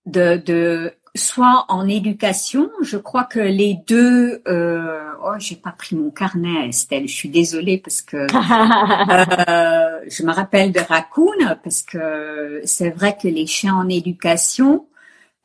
De, 0.05 0.37
de 0.37 0.93
soit 1.15 1.65
en 1.69 1.87
éducation, 1.87 2.69
je 2.81 2.97
crois 2.97 3.23
que 3.23 3.39
les 3.39 3.79
deux 3.87 4.41
euh, 4.47 5.09
oh 5.23 5.33
j'ai 5.39 5.55
pas 5.55 5.71
pris 5.71 5.95
mon 5.95 6.11
carnet 6.11 6.67
Estelle, 6.67 7.07
je 7.07 7.13
suis 7.13 7.29
désolée 7.29 7.77
parce 7.77 8.01
que 8.01 8.17
euh, 9.49 9.99
je 10.07 10.23
me 10.23 10.31
rappelle 10.31 10.71
de 10.71 10.81
Raccoon 10.81 11.57
parce 11.63 11.81
que 11.81 12.61
c'est 12.65 12.89
vrai 12.89 13.17
que 13.19 13.27
les 13.27 13.47
chiens 13.47 13.75
en 13.75 13.89
éducation 13.89 14.87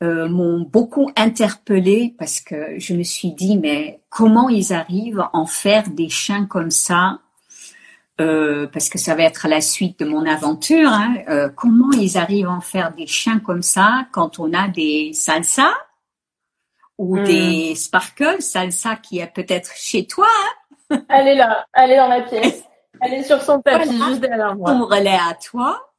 euh, 0.03 0.27
m'ont 0.27 0.59
beaucoup 0.59 1.09
interpellée 1.15 2.13
parce 2.19 2.41
que 2.41 2.77
je 2.77 2.93
me 2.93 3.03
suis 3.03 3.31
dit 3.31 3.57
mais 3.57 4.01
comment 4.09 4.49
ils 4.49 4.73
arrivent 4.73 5.21
à 5.21 5.29
en 5.33 5.45
faire 5.45 5.89
des 5.89 6.09
chiens 6.09 6.45
comme 6.45 6.71
ça 6.71 7.19
euh, 8.21 8.67
parce 8.71 8.87
que 8.89 8.97
ça 8.97 9.15
va 9.15 9.23
être 9.23 9.47
la 9.47 9.59
suite 9.61 9.99
de 9.99 10.05
mon 10.05 10.25
aventure. 10.25 10.89
Hein, 10.91 11.15
euh, 11.29 11.49
comment 11.49 11.91
ils 11.93 12.17
arrivent 12.17 12.47
à 12.47 12.51
en 12.51 12.61
faire 12.61 12.91
des 12.93 13.07
chiens 13.07 13.39
comme 13.39 13.61
ça 13.63 14.05
quand 14.11 14.39
on 14.39 14.53
a 14.53 14.67
des 14.67 15.11
salsa 15.13 15.69
ou 16.97 17.17
Hmm. 17.17 17.23
des 17.23 17.75
sparkles, 17.75 18.41
salsa 18.41 18.95
qui 18.95 19.19
est 19.19 19.33
peut-être 19.33 19.71
chez 19.75 20.05
toi, 20.05 20.27
Elle 21.09 21.27
est 21.29 21.35
là, 21.35 21.65
elle 21.73 21.91
est 21.91 21.97
dans 21.97 22.07
la 22.09 22.21
pièce. 22.21 22.63
Elle 23.01 23.13
est 23.15 23.23
sur 23.23 23.41
son 23.41 23.59
tapis 23.61 23.89
Voilà. 23.89 24.05
juste 24.09 24.21
derrière 24.21 24.55
moi. 24.55 24.71
ton 24.71 24.85
relais 24.85 25.17
à 25.29 25.33
toi. 25.33 25.89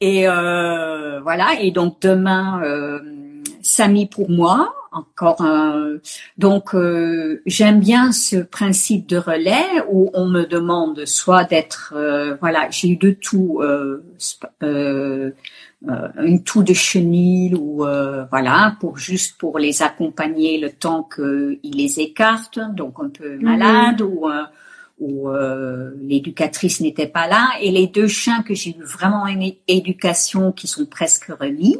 Et 0.00 0.26
euh, 0.26 1.20
voilà. 1.20 1.60
Et 1.60 1.70
donc 1.72 2.00
demain, 2.00 2.62
Samy 3.62 4.06
pour 4.06 4.30
moi, 4.30 4.74
encore 4.92 5.40
un. 5.42 5.98
Donc 6.38 6.74
euh, 6.74 7.42
j'aime 7.46 7.80
bien 7.80 8.12
ce 8.12 8.36
principe 8.36 9.06
de 9.08 9.16
relais 9.16 9.66
où 9.88 10.10
on 10.14 10.26
me 10.26 10.44
demande 10.44 11.04
soit 11.06 11.44
d'être, 11.44 11.92
euh, 11.96 12.36
voilà, 12.40 12.68
j'ai 12.70 12.88
eu 12.88 12.96
de 12.96 13.10
tout, 13.10 13.60
euh, 13.62 14.02
euh, 14.62 15.30
euh, 15.88 16.08
une 16.22 16.42
toux 16.42 16.62
de 16.62 16.74
chenille 16.74 17.54
ou 17.54 17.84
euh, 17.84 18.24
voilà 18.30 18.76
pour 18.80 18.98
juste 18.98 19.38
pour 19.38 19.58
les 19.58 19.82
accompagner 19.82 20.58
le 20.58 20.70
temps 20.70 21.08
qu'ils 21.14 21.58
les 21.62 22.00
écartent, 22.00 22.60
donc 22.74 22.94
un 22.98 23.08
peu 23.08 23.38
malade 23.38 24.02
ou 24.02 24.28
euh, 24.28 24.42
où 24.98 25.30
euh, 25.30 25.92
l'éducatrice 26.02 26.80
n'était 26.80 27.06
pas 27.06 27.26
là, 27.26 27.48
et 27.62 27.70
les 27.70 27.86
deux 27.86 28.08
chiens 28.08 28.42
que 28.42 28.54
j'ai 28.54 28.76
eu 28.78 28.82
vraiment 28.82 29.22
en 29.22 29.40
é- 29.40 29.58
éducation 29.66 30.52
qui 30.52 30.66
sont 30.66 30.84
presque 30.84 31.26
remis, 31.40 31.78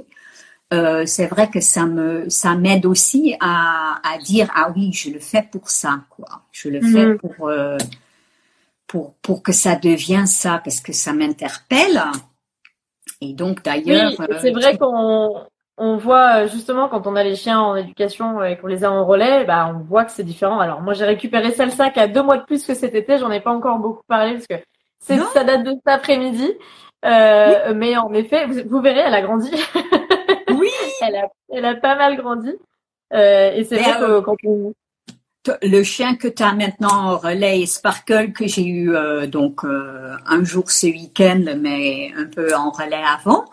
euh, 0.72 1.04
c'est 1.06 1.26
vrai 1.26 1.48
que 1.50 1.60
ça 1.60 1.84
me 1.86 2.28
ça 2.28 2.54
m'aide 2.54 2.86
aussi 2.86 3.36
à, 3.40 4.00
à 4.04 4.18
dire 4.18 4.48
ah 4.54 4.70
oui 4.74 4.92
je 4.92 5.10
le 5.10 5.18
fais 5.18 5.42
pour 5.50 5.68
ça 5.70 6.00
quoi, 6.10 6.42
je 6.52 6.68
le 6.68 6.80
fais 6.80 7.06
Mhm. 7.06 7.18
pour 7.18 7.48
euh, 7.48 7.76
pour 8.86 9.14
pour 9.22 9.42
que 9.42 9.52
ça 9.52 9.74
devienne 9.76 10.26
ça 10.26 10.60
parce 10.64 10.80
que 10.80 10.92
ça 10.92 11.12
m'interpelle 11.12 12.00
et 13.20 13.32
donc 13.34 13.62
d'ailleurs 13.62 14.12
Oui, 14.18 14.26
euh, 14.30 14.38
c'est 14.40 14.50
vrai 14.52 14.76
qu'on 14.78 15.44
on 15.76 15.96
voit 15.96 16.44
euh, 16.44 16.48
justement 16.48 16.88
quand 16.88 17.06
on 17.06 17.16
a 17.16 17.22
les 17.24 17.36
chiens 17.36 17.60
en 17.60 17.74
éducation 17.76 18.42
et 18.44 18.56
qu'on 18.58 18.66
les 18.66 18.84
a 18.84 18.90
en 18.92 19.04
relais, 19.06 19.44
bah 19.44 19.72
on 19.74 19.78
voit 19.80 20.04
que 20.04 20.12
c'est 20.12 20.24
différent. 20.24 20.60
Alors 20.60 20.80
moi 20.82 20.92
j'ai 20.94 21.04
récupéré 21.04 21.52
Salsa 21.52 21.90
qui 21.90 22.00
a 22.00 22.06
deux 22.08 22.22
mois 22.22 22.36
de 22.38 22.44
plus 22.44 22.64
que 22.66 22.74
cet 22.74 22.94
été, 22.94 23.18
j'en 23.18 23.30
ai 23.30 23.40
pas 23.40 23.50
encore 23.52 23.78
beaucoup 23.78 24.02
parlé 24.06 24.34
parce 24.34 24.46
que 24.46 24.54
c'est 25.00 25.18
ça 25.32 25.44
date 25.44 25.64
de 25.64 25.70
cet 25.70 25.88
après-midi. 25.88 26.48
Euh, 27.06 27.72
Mais 27.74 27.96
en 27.96 28.12
effet, 28.12 28.44
vous, 28.46 28.60
vous 28.68 28.80
verrez, 28.82 29.00
elle 29.00 29.14
a 29.14 29.22
grandi. 29.22 29.50
elle 31.00 31.16
a 31.16 31.28
elle 31.52 31.64
a 31.64 31.74
pas 31.74 31.96
mal 31.96 32.16
grandi. 32.16 32.52
Euh, 33.12 33.52
et 33.54 33.64
c'est 33.64 33.78
vrai 33.78 33.98
que 33.98 34.20
quand 34.20 34.36
on 34.44 34.72
T- 35.42 35.52
Le 35.62 35.82
chien 35.82 36.16
que 36.16 36.28
tu 36.28 36.42
as 36.42 36.52
maintenant 36.52 37.12
en 37.12 37.16
relais 37.16 37.64
Sparkle 37.64 38.32
que 38.32 38.46
j'ai 38.46 38.66
eu 38.66 38.94
euh, 38.94 39.26
donc 39.26 39.64
euh, 39.64 40.14
un 40.26 40.44
jour 40.44 40.70
ce 40.70 40.86
week-end, 40.86 41.42
mais 41.58 42.12
un 42.14 42.26
peu 42.26 42.54
en 42.54 42.70
relais 42.70 43.02
avant. 43.02 43.46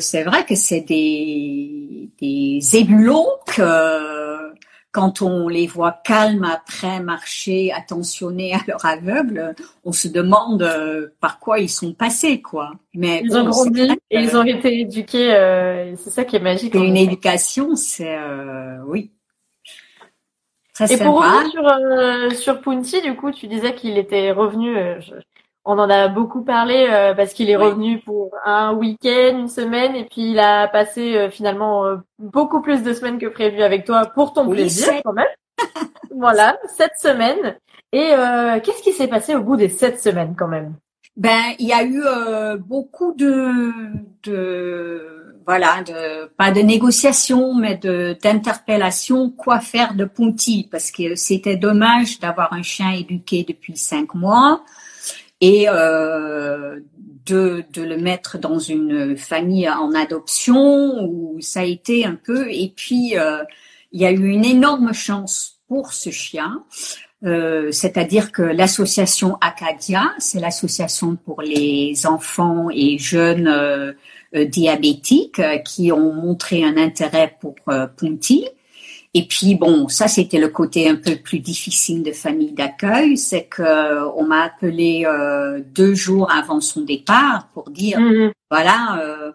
c'est 0.00 0.22
vrai 0.22 0.46
que 0.46 0.54
c'est 0.54 0.80
des 0.80 2.08
des 2.18 2.60
ébulons 2.74 3.28
que 3.46 4.15
quand 4.96 5.20
on 5.20 5.46
les 5.48 5.66
voit 5.66 6.00
calmes 6.04 6.44
après 6.44 7.00
marcher, 7.00 7.70
attentionnés 7.70 8.54
à 8.54 8.60
leur 8.66 8.82
aveugle, 8.86 9.54
on 9.84 9.92
se 9.92 10.08
demande 10.08 10.62
euh, 10.62 11.08
par 11.20 11.38
quoi 11.38 11.58
ils 11.58 11.68
sont 11.68 11.92
passés 11.92 12.40
quoi. 12.40 12.72
Mais 12.94 13.20
ils 13.22 13.36
ont 13.36 13.44
bon, 13.44 13.50
grandi 13.50 13.82
et 14.10 14.20
ils 14.20 14.34
ont 14.38 14.42
été 14.42 14.80
éduqués, 14.80 15.34
euh, 15.34 15.92
et 15.92 15.96
c'est 15.96 16.08
ça 16.08 16.24
qui 16.24 16.36
est 16.36 16.40
magique. 16.40 16.74
en 16.74 16.82
une 16.82 16.96
éducation, 16.96 17.76
c'est 17.76 18.16
euh, 18.16 18.78
oui 18.86 19.10
très 20.72 20.90
Et 20.90 20.96
pour 20.96 21.16
revenir 21.16 22.30
sur, 22.30 22.40
sur 22.40 22.60
Punti, 22.62 23.02
du 23.02 23.16
coup, 23.16 23.32
tu 23.32 23.48
disais 23.48 23.74
qu'il 23.74 23.98
était 23.98 24.32
revenu, 24.32 24.74
je- 25.00 25.14
on 25.66 25.78
en 25.78 25.90
a 25.90 26.08
beaucoup 26.08 26.42
parlé 26.42 26.86
euh, 26.90 27.12
parce 27.14 27.32
qu'il 27.34 27.50
est 27.50 27.56
Oui. 27.56 27.64
revenu 27.66 27.98
pour 28.00 28.30
un 28.44 28.72
week-end, 28.74 29.36
une 29.40 29.48
semaine, 29.48 29.96
et 29.96 30.04
puis 30.04 30.30
il 30.30 30.38
a 30.38 30.68
passé 30.68 31.16
euh, 31.16 31.28
finalement 31.30 31.84
euh, 31.84 31.96
beaucoup 32.18 32.62
plus 32.62 32.82
de 32.82 32.92
semaines 32.94 33.18
que 33.18 33.26
prévu 33.26 33.62
avec 33.62 33.84
toi 33.84 34.06
pour 34.06 34.32
ton 34.32 34.46
Oui, 34.46 34.56
plaisir 34.56 34.94
quand 35.04 35.12
même. 35.12 35.26
voilà, 36.16 36.56
sept 36.76 36.92
semaines. 36.98 37.56
Et 37.92 38.10
euh, 38.12 38.60
qu'est-ce 38.60 38.82
qui 38.82 38.92
s'est 38.92 39.08
passé 39.08 39.34
au 39.34 39.42
bout 39.42 39.56
des 39.56 39.68
sept 39.68 40.00
semaines 40.00 40.34
quand 40.38 40.48
même? 40.48 40.74
Ben, 41.16 41.42
il 41.58 41.66
y 41.66 41.72
a 41.72 41.82
eu 41.82 42.00
euh, 42.04 42.56
beaucoup 42.58 43.14
de, 43.14 43.72
de 44.22 45.34
voilà, 45.46 45.82
de 45.82 46.26
pas 46.36 46.50
de 46.50 46.60
négociations, 46.60 47.54
mais 47.54 47.76
de 47.76 48.16
d'interpellations. 48.22 49.30
Quoi 49.30 49.60
faire 49.60 49.94
de 49.94 50.04
Punti 50.04 50.68
Parce 50.70 50.90
que 50.90 51.14
c'était 51.14 51.56
dommage 51.56 52.20
d'avoir 52.20 52.52
un 52.52 52.62
chien 52.62 52.90
éduqué 52.92 53.44
depuis 53.48 53.76
cinq 53.76 54.14
mois 54.14 54.62
et 55.40 55.68
euh, 55.68 56.80
de 57.26 57.64
de 57.72 57.82
le 57.82 57.96
mettre 57.96 58.38
dans 58.38 58.58
une 58.58 59.16
famille 59.16 59.68
en 59.68 59.94
adoption 59.94 61.04
où 61.04 61.40
ça 61.40 61.60
a 61.60 61.64
été 61.64 62.04
un 62.04 62.14
peu. 62.14 62.50
Et 62.50 62.72
puis 62.74 63.18
euh, 63.18 63.42
il 63.92 64.00
y 64.00 64.06
a 64.06 64.12
eu 64.12 64.28
une 64.28 64.44
énorme 64.44 64.92
chance 64.92 65.60
pour 65.68 65.92
ce 65.92 66.10
chien. 66.10 66.64
Euh, 67.24 67.72
c'est-à-dire 67.72 68.30
que 68.30 68.42
l'association 68.42 69.38
Acadia, 69.40 70.14
c'est 70.18 70.38
l'association 70.38 71.16
pour 71.16 71.40
les 71.40 72.06
enfants 72.06 72.68
et 72.70 72.98
jeunes 72.98 73.94
euh, 74.36 74.44
diabétiques 74.44 75.38
euh, 75.38 75.58
qui 75.58 75.92
ont 75.92 76.12
montré 76.12 76.64
un 76.64 76.76
intérêt 76.76 77.36
pour 77.40 77.54
euh, 77.68 77.86
Punti. 77.86 78.44
Et 79.18 79.26
puis 79.26 79.54
bon, 79.54 79.88
ça 79.88 80.08
c'était 80.08 80.38
le 80.38 80.48
côté 80.48 80.90
un 80.90 80.96
peu 80.96 81.16
plus 81.16 81.38
difficile 81.40 82.02
de 82.02 82.12
famille 82.12 82.52
d'accueil, 82.52 83.16
c'est 83.16 83.44
que 83.44 84.04
on 84.18 84.24
m'a 84.24 84.42
appelé 84.42 85.04
euh, 85.06 85.62
deux 85.64 85.94
jours 85.94 86.30
avant 86.30 86.60
son 86.60 86.82
départ 86.82 87.48
pour 87.54 87.70
dire 87.70 87.98
Mhm. 87.98 88.32
voilà, 88.50 88.98
euh, 89.00 89.32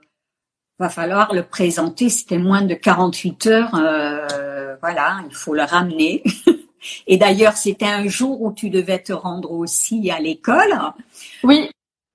va 0.77 0.89
falloir 0.89 1.33
le 1.33 1.41
présenter. 1.43 2.09
C'était 2.09 2.37
moins 2.37 2.61
de 2.61 2.75
48 2.75 3.47
heures. 3.47 3.73
euh, 3.75 4.75
voilà, 4.81 5.21
il 5.29 5.33
faut 5.35 5.55
le 5.55 5.63
ramener. 5.63 6.21
Et 7.07 7.17
d'ailleurs, 7.17 7.57
c'était 7.57 7.85
un 7.85 8.07
jour 8.07 8.41
où 8.41 8.51
tu 8.53 8.69
devais 8.69 8.99
te 8.99 9.13
rendre 9.13 9.51
aussi 9.51 10.09
à 10.11 10.19
l'école. 10.19 10.73
Oui, 11.43 11.69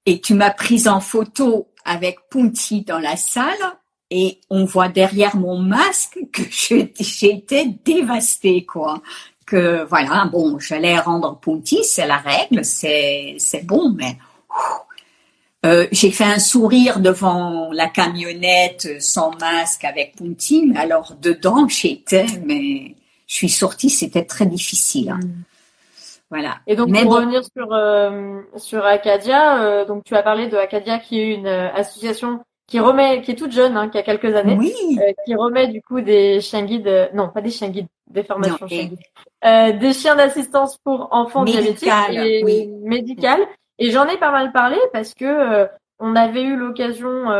Et 0.04 0.20
tu 0.20 0.34
m'as 0.34 0.50
prise 0.50 0.86
en 0.88 1.00
photo 1.00 1.68
avec 1.84 2.18
Punti 2.30 2.82
dans 2.82 2.98
la 3.00 3.16
salle. 3.16 3.64
Et 4.10 4.40
on 4.50 4.64
voit 4.64 4.88
derrière 4.88 5.36
mon 5.36 5.58
masque 5.58 6.18
que 6.32 6.42
été 7.26 7.66
dévastée, 7.84 8.64
quoi. 8.64 9.02
Que 9.46 9.84
voilà, 9.84 10.28
bon, 10.30 10.58
j'allais 10.58 10.98
rendre 10.98 11.38
Punti, 11.38 11.84
c'est 11.84 12.06
la 12.06 12.16
règle, 12.16 12.64
c'est 12.64 13.38
bon, 13.64 13.90
mais 13.90 14.18
Euh, 15.66 15.86
j'ai 15.90 16.12
fait 16.12 16.24
un 16.24 16.38
sourire 16.38 17.00
devant 17.00 17.72
la 17.72 17.88
camionnette 17.88 19.00
sans 19.00 19.32
masque 19.40 19.84
avec 19.84 20.14
Punti, 20.16 20.66
mais 20.66 20.78
alors 20.78 21.14
dedans 21.20 21.66
j'étais, 21.66 22.26
mais 22.44 22.94
je 23.26 23.34
suis 23.34 23.48
sortie, 23.48 23.90
c'était 23.90 24.24
très 24.24 24.46
difficile. 24.46 25.10
Hein. 25.10 25.20
Mm. 25.22 25.42
Voilà. 26.30 26.56
Et 26.66 26.76
donc 26.76 26.92
pour 26.92 27.14
revenir 27.14 27.42
sur 27.44 27.72
euh, 27.72 28.40
sur 28.56 28.84
Acadia, 28.84 29.62
euh, 29.62 29.84
donc 29.84 30.04
tu 30.04 30.14
as 30.14 30.22
parlé 30.22 30.48
de 30.48 30.56
Acadia 30.56 30.98
qui 30.98 31.20
est 31.20 31.34
une 31.34 31.46
association 31.46 32.44
qui 32.66 32.80
remet, 32.80 33.22
qui 33.22 33.30
est 33.30 33.36
toute 33.36 33.52
jeune, 33.52 33.76
hein, 33.76 33.88
qui 33.88 33.98
a 33.98 34.02
quelques 34.02 34.34
années, 34.34 34.56
oui. 34.58 34.74
qui 35.24 35.34
remet 35.34 35.68
du 35.68 35.82
coup 35.82 36.00
des 36.00 36.40
chiens 36.40 36.62
guides, 36.62 37.10
non 37.14 37.28
pas 37.28 37.40
des 37.40 37.50
chiens 37.50 37.68
guides, 37.68 37.86
des 38.10 38.24
formations 38.24 38.66
chiens 38.66 38.86
guides, 38.86 39.78
des 39.78 39.92
chiens 39.92 40.16
d'assistance 40.16 40.78
pour 40.78 41.08
enfants 41.12 41.44
diabétiques 41.44 41.88
et 42.10 42.42
oui. 42.44 42.68
médicales. 42.82 43.46
Et 43.78 43.90
j'en 43.90 44.06
ai 44.06 44.16
pas 44.16 44.32
mal 44.32 44.52
parlé 44.52 44.78
parce 44.92 45.14
que 45.14 45.68
on 45.98 46.16
avait 46.16 46.42
eu 46.42 46.56
l'occasion 46.56 47.30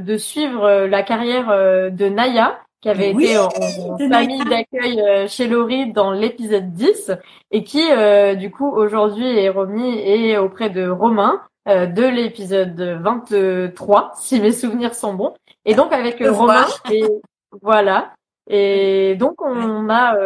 de 0.00 0.16
suivre 0.16 0.86
la 0.86 1.02
carrière 1.02 1.48
de 1.92 2.08
Naya, 2.08 2.58
qui 2.82 2.88
avait 2.88 3.12
été 3.12 3.38
en, 3.38 3.48
famille 3.48 4.44
d'accueil 4.44 5.00
euh, 5.00 5.28
chez 5.28 5.46
Laurie 5.46 5.92
dans 5.92 6.10
l'épisode 6.10 6.72
10 6.72 7.12
et 7.52 7.62
qui 7.62 7.80
euh, 7.90 8.34
du 8.34 8.50
coup 8.50 8.68
aujourd'hui 8.68 9.24
est 9.24 9.48
remis 9.48 10.00
et 10.00 10.36
auprès 10.36 10.68
de 10.68 10.88
Romain 10.88 11.34
euh, 11.34 11.51
de 11.66 12.08
l'épisode 12.08 12.80
23 12.80 14.12
si 14.16 14.40
mes 14.40 14.52
souvenirs 14.52 14.94
sont 14.94 15.14
bons. 15.14 15.34
Et 15.64 15.74
donc 15.74 15.92
avec 15.92 16.18
Romain 16.20 16.66
et 16.90 17.04
voilà. 17.62 18.12
Et 18.50 19.14
donc 19.16 19.40
on 19.40 19.88
a 19.88 20.16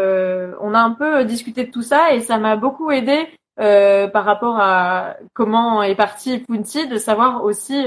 on 0.61 0.75
a 0.75 0.81
un 0.81 0.93
peu 0.93 1.25
discuté 1.25 1.65
de 1.65 1.71
tout 1.71 1.83
ça 1.83 2.15
et 2.15 2.21
ça 2.21 2.39
m'a 2.39 2.57
beaucoup 2.57 2.91
aidé 2.91 3.29
par 3.57 4.25
rapport 4.25 4.59
à 4.59 5.17
comment 5.35 5.83
est 5.83 5.95
parti 5.95 6.39
Punti 6.39 6.89
de 6.89 6.97
savoir 6.97 7.45
aussi 7.45 7.87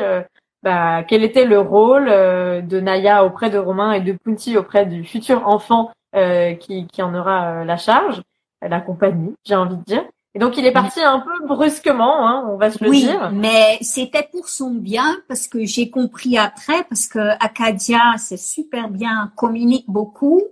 bah, 0.61 1.03
quel 1.03 1.23
était 1.23 1.45
le 1.45 1.59
rôle 1.59 2.09
euh, 2.09 2.61
de 2.61 2.79
Naya 2.81 3.23
auprès 3.23 3.49
de 3.49 3.57
Romain 3.57 3.93
et 3.93 4.01
de 4.01 4.11
Punti 4.11 4.57
auprès 4.57 4.85
du 4.85 5.05
futur 5.05 5.47
enfant 5.47 5.91
euh, 6.15 6.53
qui, 6.55 6.85
qui 6.87 7.01
en 7.01 7.15
aura 7.15 7.61
euh, 7.61 7.63
la 7.63 7.77
charge, 7.77 8.21
la 8.61 8.81
compagnie, 8.81 9.33
j'ai 9.45 9.55
envie 9.55 9.77
de 9.77 9.83
dire. 9.83 10.03
Et 10.35 10.39
donc 10.39 10.57
il 10.57 10.65
est 10.65 10.71
parti 10.71 11.01
un 11.01 11.19
peu 11.19 11.47
brusquement, 11.47 12.27
hein, 12.27 12.45
on 12.47 12.57
va 12.57 12.69
se 12.69 12.83
le 12.83 12.91
dire. 12.91 13.29
Oui, 13.31 13.37
mais 13.37 13.79
c'était 13.81 14.27
pour 14.31 14.47
son 14.47 14.71
bien 14.71 15.17
parce 15.27 15.47
que 15.47 15.65
j'ai 15.65 15.89
compris 15.89 16.37
après 16.37 16.83
parce 16.83 17.07
que 17.07 17.19
Acadia 17.43 18.13
c'est 18.17 18.37
super 18.37 18.89
bien, 18.89 19.31
communique 19.35 19.85
beaucoup 19.87 20.43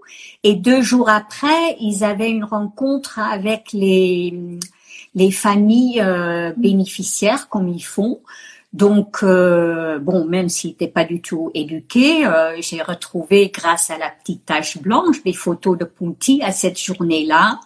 et 0.44 0.56
deux 0.56 0.82
jours 0.82 1.10
après 1.10 1.78
ils 1.80 2.04
avaient 2.04 2.32
une 2.32 2.44
rencontre 2.44 3.20
avec 3.20 3.72
les 3.72 4.58
les 5.14 5.32
familles 5.32 6.04
bénéficiaires 6.58 7.48
comme 7.48 7.68
ils 7.68 7.86
font. 7.86 8.20
Donc, 8.74 9.20
euh, 9.24 9.98
bon, 9.98 10.26
même 10.26 10.50
s'il 10.50 10.72
n'était 10.72 10.90
pas 10.90 11.06
du 11.06 11.22
tout 11.22 11.52
éduqué, 11.54 12.26
euh, 12.28 12.58
j'ai 12.60 12.82
retrouvé, 12.82 13.50
grâce 13.54 13.90
à 13.90 13.98
la 13.98 14.10
petite 14.10 14.46
tache 14.46 14.78
blanche, 14.78 15.24
des 15.24 15.34
photos 15.34 15.78
de 15.78 15.86
Punti 15.86 16.42
à 16.44 16.52
cette 16.52 16.80
journée-là. 16.80 17.62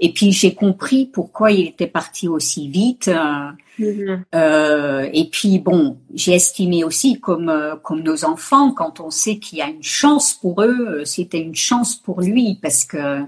Et 0.00 0.12
puis, 0.12 0.32
j'ai 0.32 0.54
compris 0.54 1.06
pourquoi 1.06 1.52
il 1.52 1.66
était 1.66 1.86
parti 1.86 2.26
aussi 2.26 2.68
vite. 2.68 3.08
Euh, 3.08 3.50
mm-hmm. 3.78 5.10
et 5.12 5.28
puis, 5.30 5.58
bon, 5.58 5.98
j'ai 6.14 6.34
estimé 6.34 6.84
aussi, 6.84 7.20
comme, 7.20 7.78
comme 7.82 8.00
nos 8.00 8.24
enfants, 8.24 8.72
quand 8.72 9.00
on 9.00 9.10
sait 9.10 9.38
qu'il 9.38 9.58
y 9.58 9.62
a 9.62 9.68
une 9.68 9.82
chance 9.82 10.32
pour 10.32 10.62
eux, 10.62 11.02
c'était 11.04 11.40
une 11.40 11.54
chance 11.54 11.94
pour 11.94 12.22
lui, 12.22 12.58
parce 12.62 12.84
que 12.84 13.24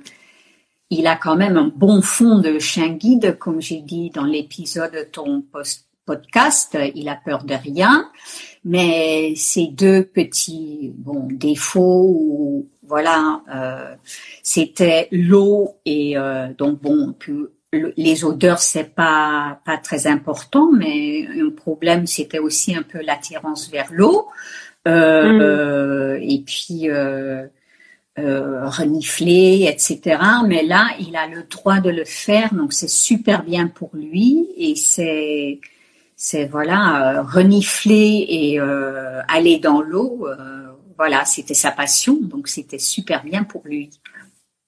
il 0.90 1.06
a 1.06 1.16
quand 1.16 1.36
même 1.36 1.58
un 1.58 1.70
bon 1.76 2.00
fond 2.00 2.38
de 2.38 2.58
chien 2.58 2.88
guide, 2.88 3.36
comme 3.38 3.60
j'ai 3.60 3.82
dit 3.82 4.08
dans 4.08 4.24
l'épisode 4.24 4.92
de 4.92 5.02
ton 5.02 5.42
post 5.42 5.87
podcast, 6.08 6.78
il 6.94 7.06
a 7.10 7.16
peur 7.22 7.44
de 7.44 7.52
rien, 7.52 8.10
mais 8.64 9.34
ces 9.36 9.66
deux 9.66 10.02
petits 10.04 10.90
bon 10.96 11.28
défauts, 11.30 12.66
voilà, 12.82 13.42
euh, 13.54 13.94
c'était 14.42 15.08
l'eau 15.12 15.76
et 15.84 16.16
euh, 16.16 16.48
donc 16.56 16.80
bon, 16.80 17.14
les 17.72 18.24
odeurs 18.24 18.60
c'est 18.60 18.94
pas 18.94 19.60
pas 19.66 19.76
très 19.76 20.06
important, 20.06 20.72
mais 20.72 21.26
un 21.26 21.50
problème 21.50 22.06
c'était 22.06 22.38
aussi 22.38 22.74
un 22.74 22.82
peu 22.82 23.02
l'attirance 23.02 23.70
vers 23.70 23.88
l'eau 23.92 24.28
euh, 24.86 26.16
mm. 26.16 26.22
et 26.22 26.42
puis 26.46 26.88
renifler, 28.80 29.68
etc. 29.70 30.18
Mais 30.46 30.64
là, 30.64 30.88
il 30.98 31.14
a 31.14 31.28
le 31.28 31.42
droit 31.44 31.80
de 31.80 31.90
le 31.90 32.04
faire, 32.04 32.52
donc 32.54 32.72
c'est 32.72 32.90
super 33.08 33.44
bien 33.44 33.68
pour 33.68 33.90
lui 33.92 34.48
et 34.56 34.74
c'est 34.74 35.60
c'est 36.20 36.46
voilà 36.46 37.20
euh, 37.20 37.22
renifler 37.22 38.26
et 38.28 38.60
euh, 38.60 39.22
aller 39.28 39.58
dans 39.58 39.80
l'eau. 39.80 40.26
Euh, 40.26 40.66
voilà, 40.98 41.24
c'était 41.24 41.54
sa 41.54 41.70
passion, 41.70 42.18
donc 42.20 42.48
c'était 42.48 42.80
super 42.80 43.22
bien 43.22 43.44
pour 43.44 43.62
lui. 43.64 43.88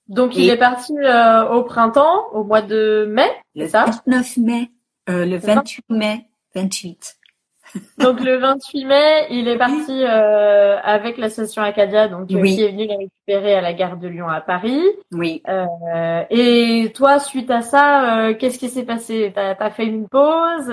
Donc 0.06 0.36
il 0.36 0.48
est 0.48 0.56
parti 0.56 0.92
au 0.92 1.62
printemps, 1.64 2.28
au 2.32 2.44
mois 2.44 2.62
de 2.62 3.04
mai, 3.10 3.30
le 3.54 3.66
29 3.66 4.36
mai, 4.38 4.70
le 5.08 5.36
28 5.36 5.84
mai, 5.90 6.26
28. 6.54 7.16
donc 7.98 8.20
le 8.20 8.38
28 8.38 8.84
mai, 8.84 9.26
il 9.30 9.46
est 9.46 9.58
parti 9.58 10.02
euh, 10.04 10.78
avec 10.82 11.18
l'association 11.18 11.62
Acadia, 11.62 12.08
donc 12.08 12.28
qui 12.28 12.36
est 12.36 12.70
venu 12.70 12.86
la 12.86 12.96
récupérer 12.96 13.54
à 13.54 13.60
la 13.60 13.72
gare 13.72 13.96
de 13.96 14.08
Lyon 14.08 14.28
à 14.28 14.40
Paris. 14.40 14.82
Oui. 15.12 15.42
Euh, 15.48 16.24
et 16.30 16.92
toi, 16.94 17.18
suite 17.20 17.50
à 17.50 17.62
ça, 17.62 18.34
qu'est-ce 18.38 18.58
qui 18.58 18.68
s'est 18.68 18.84
passé? 18.84 19.32
T'as 19.34 19.54
as 19.58 19.70
fait 19.70 19.86
une 19.86 20.08
pause 20.08 20.72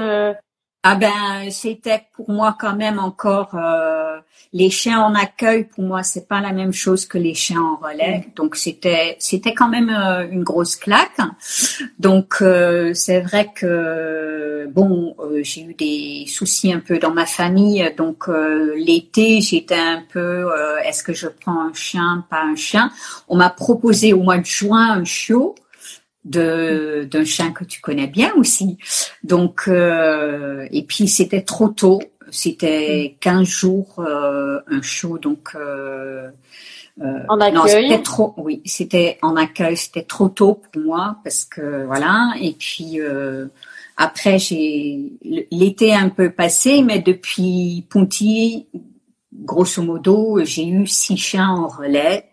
ah 0.83 0.95
ben, 0.95 1.49
c'était 1.49 2.03
pour 2.13 2.29
moi 2.29 2.55
quand 2.57 2.75
même 2.75 2.99
encore 2.99 3.55
euh, 3.55 4.19
les 4.53 4.69
chiens 4.69 5.01
en 5.01 5.15
accueil. 5.15 5.65
Pour 5.65 5.83
moi, 5.83 6.03
c'est 6.03 6.27
pas 6.27 6.39
la 6.39 6.53
même 6.53 6.71
chose 6.71 7.05
que 7.05 7.17
les 7.17 7.33
chiens 7.33 7.61
en 7.61 7.75
relais. 7.75 8.19
Mm. 8.19 8.33
Donc 8.35 8.55
c'était 8.55 9.17
c'était 9.19 9.53
quand 9.53 9.67
même 9.67 9.89
euh, 9.89 10.29
une 10.29 10.43
grosse 10.43 10.75
claque. 10.75 11.17
Donc 11.99 12.35
euh, 12.41 12.93
c'est 12.93 13.19
vrai 13.19 13.49
que 13.53 14.67
bon, 14.69 15.15
j'ai 15.41 15.61
eu 15.61 15.73
des 15.73 16.25
soucis 16.27 16.71
un 16.71 16.79
peu 16.79 16.99
dans 16.99 17.11
ma 17.11 17.25
famille. 17.25 17.91
Donc 17.97 18.27
l'été, 18.75 19.41
j'étais 19.41 19.75
un 19.75 20.03
peu 20.09 20.47
est-ce 20.85 21.03
que 21.03 21.13
je 21.13 21.27
prends 21.27 21.59
un 21.59 21.73
chien, 21.73 22.23
pas 22.29 22.43
un 22.43 22.55
chien? 22.55 22.91
On 23.27 23.35
m'a 23.35 23.49
proposé 23.49 24.13
au 24.13 24.21
mois 24.21 24.37
de 24.37 24.45
juin 24.45 24.91
un 24.91 25.03
chiot 25.03 25.55
de 26.27 27.07
d'un 27.09 27.23
chien 27.23 27.51
que 27.51 27.63
tu 27.63 27.81
connais 27.81 28.07
bien 28.07 28.33
aussi. 28.35 28.77
Donc 29.23 29.63
euh, 29.67 30.67
et 30.71 30.83
puis 30.83 31.07
c'était 31.07 31.41
trop 31.41 31.69
tôt, 31.69 32.01
c'était 32.29 33.17
15 33.19 33.41
mm. 33.41 33.45
jours 33.45 33.95
euh, 33.99 34.59
un 34.67 34.81
show 34.81 35.17
donc 35.17 35.49
euh, 35.55 36.29
euh, 37.01 37.19
en 37.29 37.39
accueil. 37.39 38.01
trop 38.03 38.33
oui, 38.37 38.61
c'était 38.65 39.17
en 39.21 39.35
accueil, 39.35 39.77
c'était 39.77 40.03
trop 40.03 40.29
tôt 40.29 40.61
pour 40.71 40.81
moi 40.81 41.17
parce 41.23 41.45
que 41.45 41.85
voilà 41.85 42.33
et 42.41 42.53
puis 42.53 42.99
euh, 42.99 43.47
après 43.95 44.39
j'ai 44.39 45.13
l'été 45.51 45.93
un 45.93 46.09
peu 46.09 46.31
passé 46.31 46.81
mais 46.83 46.99
depuis 46.99 47.85
Ponty 47.89 48.67
grosso 49.33 49.83
modo, 49.83 50.39
j'ai 50.43 50.67
eu 50.67 50.87
six 50.87 51.17
chiens 51.17 51.49
en 51.49 51.67
relais 51.67 52.25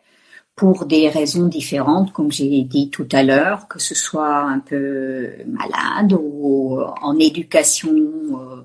pour 0.56 0.86
des 0.86 1.08
raisons 1.08 1.46
différentes, 1.46 2.12
comme 2.12 2.30
j'ai 2.30 2.62
dit 2.62 2.88
tout 2.90 3.08
à 3.12 3.22
l'heure, 3.22 3.66
que 3.66 3.80
ce 3.80 3.94
soit 3.94 4.38
un 4.38 4.60
peu 4.60 5.30
malade 5.46 6.12
ou 6.12 6.80
en 7.02 7.18
éducation 7.18 7.90
euh, 7.90 8.62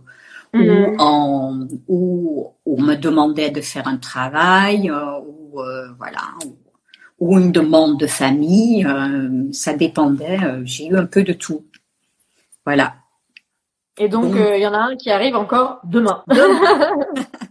ou, 0.54 0.58
mm-hmm. 0.58 0.96
en, 1.00 1.68
ou 1.88 2.54
on 2.66 2.82
me 2.82 2.96
demandait 2.96 3.50
de 3.50 3.62
faire 3.62 3.88
un 3.88 3.98
travail 3.98 4.90
euh, 4.90 5.20
ou 5.20 5.62
euh, 5.62 5.88
voilà 5.98 6.22
ou, 7.20 7.38
une 7.38 7.52
demande 7.52 8.00
de 8.00 8.08
famille, 8.08 8.88
ça 9.52 9.74
dépendait. 9.74 10.40
j'ai 10.64 10.88
eu 10.88 10.96
un 10.96 11.06
peu 11.06 11.24
de 11.24 11.34
tout. 11.34 11.66
Voilà. 12.66 12.94
Et 13.98 14.08
donc 14.08 14.36
il 14.36 14.62
y 14.62 14.66
en 14.66 14.74
a 14.74 14.78
un 14.78 14.96
qui 14.96 15.12
arrive 15.12 15.36
encore 15.36 15.82
demain. 15.84 16.24
demain. 16.28 16.96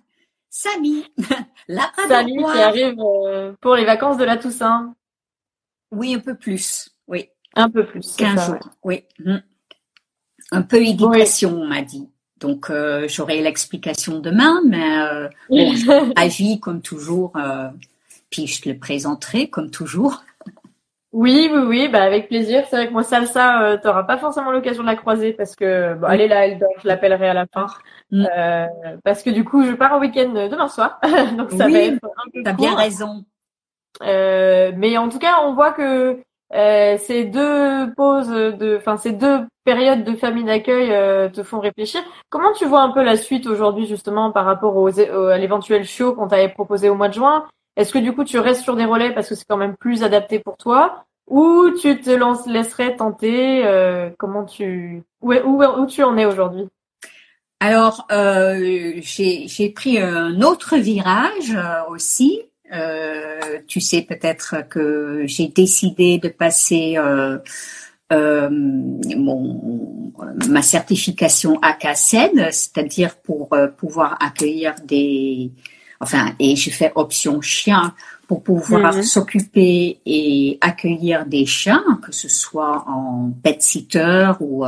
Samy. 0.59 1.05
La 1.69 1.93
Samy 2.09 2.37
qui 2.37 2.61
arrive 2.61 2.97
euh, 2.99 3.53
pour 3.61 3.77
les 3.77 3.85
vacances 3.85 4.17
de 4.17 4.25
la 4.25 4.37
Toussaint. 4.37 4.93
Oui, 5.93 6.15
un 6.15 6.19
peu 6.19 6.35
plus. 6.35 6.91
Oui. 7.07 7.29
Un 7.55 7.71
peu 7.71 7.87
plus. 7.87 8.17
15 8.17 8.47
jours. 8.47 8.71
Oui. 8.83 9.05
Mm. 9.21 9.37
Un 10.51 10.63
peu 10.63 10.85
éducation, 10.85 11.61
on 11.61 11.67
m'a 11.67 11.83
dit. 11.83 12.09
Donc 12.41 12.71
euh, 12.71 13.07
j'aurai 13.09 13.41
l'explication 13.41 14.19
demain, 14.19 14.61
mais 14.67 14.99
euh, 14.99 15.29
bon, 15.49 16.13
agis 16.17 16.59
comme 16.63 16.83
toujours. 16.83 17.37
Euh, 17.37 17.69
puis 18.31 18.49
je 18.49 18.61
te 18.61 18.69
le 18.69 18.79
présenterai 18.79 19.49
comme 19.51 19.71
toujours. 19.71 20.25
Oui, 21.19 21.51
oui, 21.53 21.63
oui, 21.67 21.89
bah 21.89 22.05
avec 22.05 22.29
plaisir. 22.29 22.63
C'est 22.71 22.77
vrai 22.77 22.87
que 22.87 22.93
moi, 22.93 23.03
Salsa, 23.03 23.63
euh, 23.63 23.77
t'auras 23.77 24.05
pas 24.05 24.19
forcément 24.19 24.53
l'occasion 24.53 24.85
de 24.85 24.89
la 24.89 24.95
croiser 24.95 25.33
parce 25.33 25.57
que 25.57 25.95
bon, 25.95 26.07
elle 26.07 26.21
est 26.21 26.29
là, 26.29 26.47
elle 26.47 26.61
dort, 26.61 26.71
je 26.81 26.87
l'appellerai 26.87 27.29
à 27.29 27.35
la 27.35 27.47
fin. 27.53 27.67
Mm. 28.13 28.27
Euh, 28.37 28.67
parce 29.03 29.25
que 29.25 29.31
du 29.31 29.43
coup, 29.43 29.65
je 29.65 29.73
pars 29.73 29.97
au 29.97 29.99
week-end 29.99 30.29
demain 30.49 30.69
soir, 30.69 31.01
donc 31.37 31.51
ça 31.51 31.67
oui, 31.67 31.73
va 31.73 31.79
être 31.81 32.05
un 32.05 32.31
peu 32.33 32.43
T'as 32.45 32.53
bien 32.53 32.77
raison. 32.77 33.25
Euh, 34.05 34.71
mais 34.77 34.97
en 34.97 35.09
tout 35.09 35.19
cas, 35.19 35.41
on 35.43 35.55
voit 35.55 35.73
que 35.73 36.21
ces 36.53 37.25
deux 37.25 37.93
pauses 37.97 38.29
de, 38.31 38.77
enfin 38.77 38.97
ces 38.97 39.11
deux 39.11 39.41
périodes 39.65 40.05
de 40.05 40.15
famille 40.15 40.45
d'accueil 40.45 41.33
te 41.33 41.43
font 41.43 41.59
réfléchir. 41.59 42.01
Comment 42.31 42.53
tu 42.53 42.65
vois 42.65 42.83
un 42.83 42.93
peu 42.93 43.03
la 43.03 43.17
suite 43.17 43.49
aujourd'hui 43.49 43.87
justement 43.87 44.31
par 44.31 44.45
rapport 44.45 44.77
aux, 44.77 45.01
à 45.01 45.37
l'éventuel 45.37 45.85
show 45.85 46.15
qu'on 46.15 46.29
t'avait 46.29 46.49
proposé 46.49 46.89
au 46.89 46.95
mois 46.95 47.09
de 47.09 47.15
juin? 47.15 47.45
Est-ce 47.75 47.93
que 47.93 47.99
du 47.99 48.13
coup 48.13 48.23
tu 48.23 48.39
restes 48.39 48.63
sur 48.63 48.77
des 48.77 48.85
relais 48.85 49.13
parce 49.13 49.29
que 49.29 49.35
c'est 49.35 49.47
quand 49.49 49.57
même 49.57 49.77
plus 49.77 50.05
adapté 50.05 50.39
pour 50.39 50.57
toi? 50.57 51.05
Ou 51.29 51.71
tu 51.81 52.01
te 52.01 52.49
laisserais 52.51 52.97
tenter 52.97 53.65
Comment 54.19 54.45
tu 54.45 55.03
où, 55.21 55.33
où, 55.33 55.63
où 55.63 55.87
tu 55.87 56.03
en 56.03 56.17
es 56.17 56.27
aujourd'hui? 56.27 56.69
Alors, 57.61 58.07
euh, 58.13 59.01
j'ai 59.03 59.73
pris 59.75 59.99
un 59.99 60.41
autre 60.43 60.77
virage 60.77 61.55
euh, 61.55 61.91
aussi. 61.91 62.43
Euh, 62.73 63.59
tu 63.67 63.81
sais 63.81 64.03
peut-être 64.03 64.69
que 64.69 65.23
j'ai 65.27 65.49
décidé 65.49 66.19
de 66.19 66.29
passer 66.29 66.97
euh, 66.99 67.39
euh 68.13 68.49
mon, 68.51 70.13
ma 70.49 70.63
certification 70.63 71.59
ACACEN, 71.63 72.53
c'est-à-dire 72.53 73.17
pour 73.17 73.53
euh, 73.55 73.69
pouvoir 73.69 74.17
accueillir 74.21 74.75
des... 74.85 75.51
Enfin, 76.01 76.33
et 76.39 76.55
j'ai 76.55 76.71
fait 76.71 76.93
option 76.95 77.41
chien 77.41 77.95
pour 78.29 78.45
pouvoir 78.45 78.95
mhm. 78.95 79.03
s'occuper 79.03 79.99
et 80.07 80.59
accueillir 80.61 81.27
des 81.27 81.47
chiens, 81.47 81.99
que 82.03 82.13
ce 82.13 82.29
soit 82.29 82.85
en 82.87 83.33
pet 83.43 83.61
sitter 83.61 84.33
ou 84.39 84.65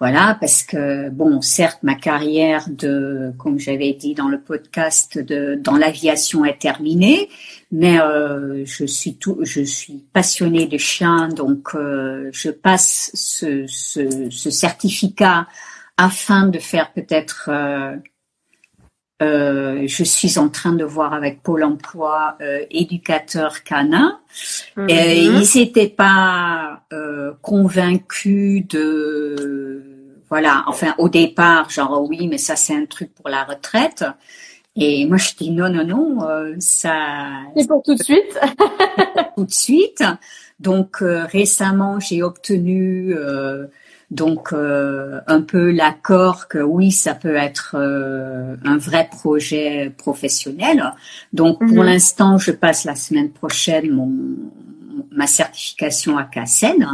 voilà, 0.00 0.36
parce 0.40 0.64
que 0.64 1.08
bon, 1.08 1.40
certes, 1.40 1.78
ma 1.82 1.94
carrière 1.94 2.66
de, 2.68 3.32
comme 3.38 3.60
j'avais 3.60 3.92
dit 3.92 4.14
dans 4.14 4.28
le 4.28 4.40
podcast, 4.40 5.18
de 5.18 5.54
dans 5.54 5.76
l'aviation 5.76 6.44
est 6.44 6.58
terminée, 6.58 7.28
mais 7.70 8.00
euh, 8.00 8.64
je 8.66 8.84
suis 8.86 9.16
tout, 9.16 9.38
je 9.42 9.62
suis 9.62 10.04
passionnée 10.12 10.66
de 10.66 10.78
chiens, 10.78 11.28
donc 11.28 11.74
euh, 11.74 12.28
je 12.32 12.50
passe 12.50 13.12
ce, 13.14 13.66
ce, 13.68 14.28
ce, 14.30 14.50
certificat 14.50 15.46
afin 15.96 16.48
de 16.48 16.58
faire 16.58 16.92
peut-être. 16.92 17.48
Euh, 19.24 19.84
je 19.86 20.04
suis 20.04 20.38
en 20.38 20.48
train 20.48 20.72
de 20.72 20.84
voir 20.84 21.14
avec 21.14 21.42
Pôle 21.42 21.64
Emploi 21.64 22.36
euh, 22.40 22.64
éducateur 22.70 23.62
canin. 23.62 24.18
Et 24.88 25.28
mhm. 25.28 25.42
ils 25.42 25.58
n'étaient 25.58 25.88
pas 25.88 26.82
euh, 26.92 27.32
convaincus 27.40 28.66
de 28.68 29.82
voilà, 30.28 30.64
enfin 30.66 30.94
au 30.98 31.08
départ, 31.08 31.70
genre 31.70 32.02
oui, 32.08 32.26
mais 32.26 32.38
ça 32.38 32.56
c'est 32.56 32.74
un 32.74 32.86
truc 32.86 33.14
pour 33.14 33.28
la 33.28 33.44
retraite. 33.44 34.04
Et 34.76 35.06
moi 35.06 35.16
je 35.16 35.34
dis 35.36 35.50
non, 35.50 35.70
non, 35.70 35.86
non, 35.86 36.28
euh, 36.28 36.54
ça. 36.58 37.28
C'est 37.56 37.68
pour 37.68 37.82
tout 37.82 37.94
de 37.94 38.02
suite. 38.02 38.38
tout 39.36 39.44
de 39.44 39.52
suite. 39.52 40.04
Donc 40.60 40.98
récemment 41.00 42.00
j'ai 42.00 42.22
obtenu 42.22 43.14
euh, 44.20 44.20
donc 44.22 44.52
un 45.26 45.42
peu 45.42 45.70
l'accord 45.70 46.48
que 46.48 46.58
oui, 46.58 46.90
ça 46.92 47.14
peut 47.14 47.36
être 47.36 47.76
un 47.76 48.78
vrai 48.78 49.08
projet 49.10 49.92
professionnel. 49.96 50.92
Donc 51.32 51.58
pour 51.58 51.82
mhm. 51.82 51.86
l'instant, 51.86 52.38
je 52.38 52.50
passe 52.50 52.84
la 52.84 52.94
semaine 52.94 53.30
prochaine 53.30 53.90
mon 53.90 54.10
ma 55.10 55.26
certification 55.26 56.16
à 56.18 56.24
CACEN 56.24 56.86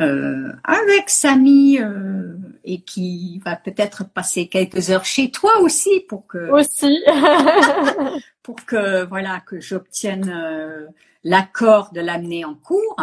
euh, 0.00 0.52
avec 0.64 1.10
Samy 1.10 1.78
euh, 1.78 2.34
et 2.64 2.80
qui 2.80 3.40
va 3.44 3.56
peut-être 3.56 4.04
passer 4.08 4.46
quelques 4.46 4.90
heures 4.90 5.04
chez 5.04 5.30
toi 5.30 5.60
aussi 5.60 6.00
pour 6.08 6.26
que 6.26 6.50
aussi 6.50 7.04
pour 8.42 8.64
que 8.64 9.04
voilà 9.04 9.40
que 9.40 9.60
j'obtienne 9.60 10.32
euh, 10.34 10.86
l'accord 11.22 11.92
de 11.92 12.00
l'amener 12.00 12.46
en 12.46 12.54
cours 12.54 12.96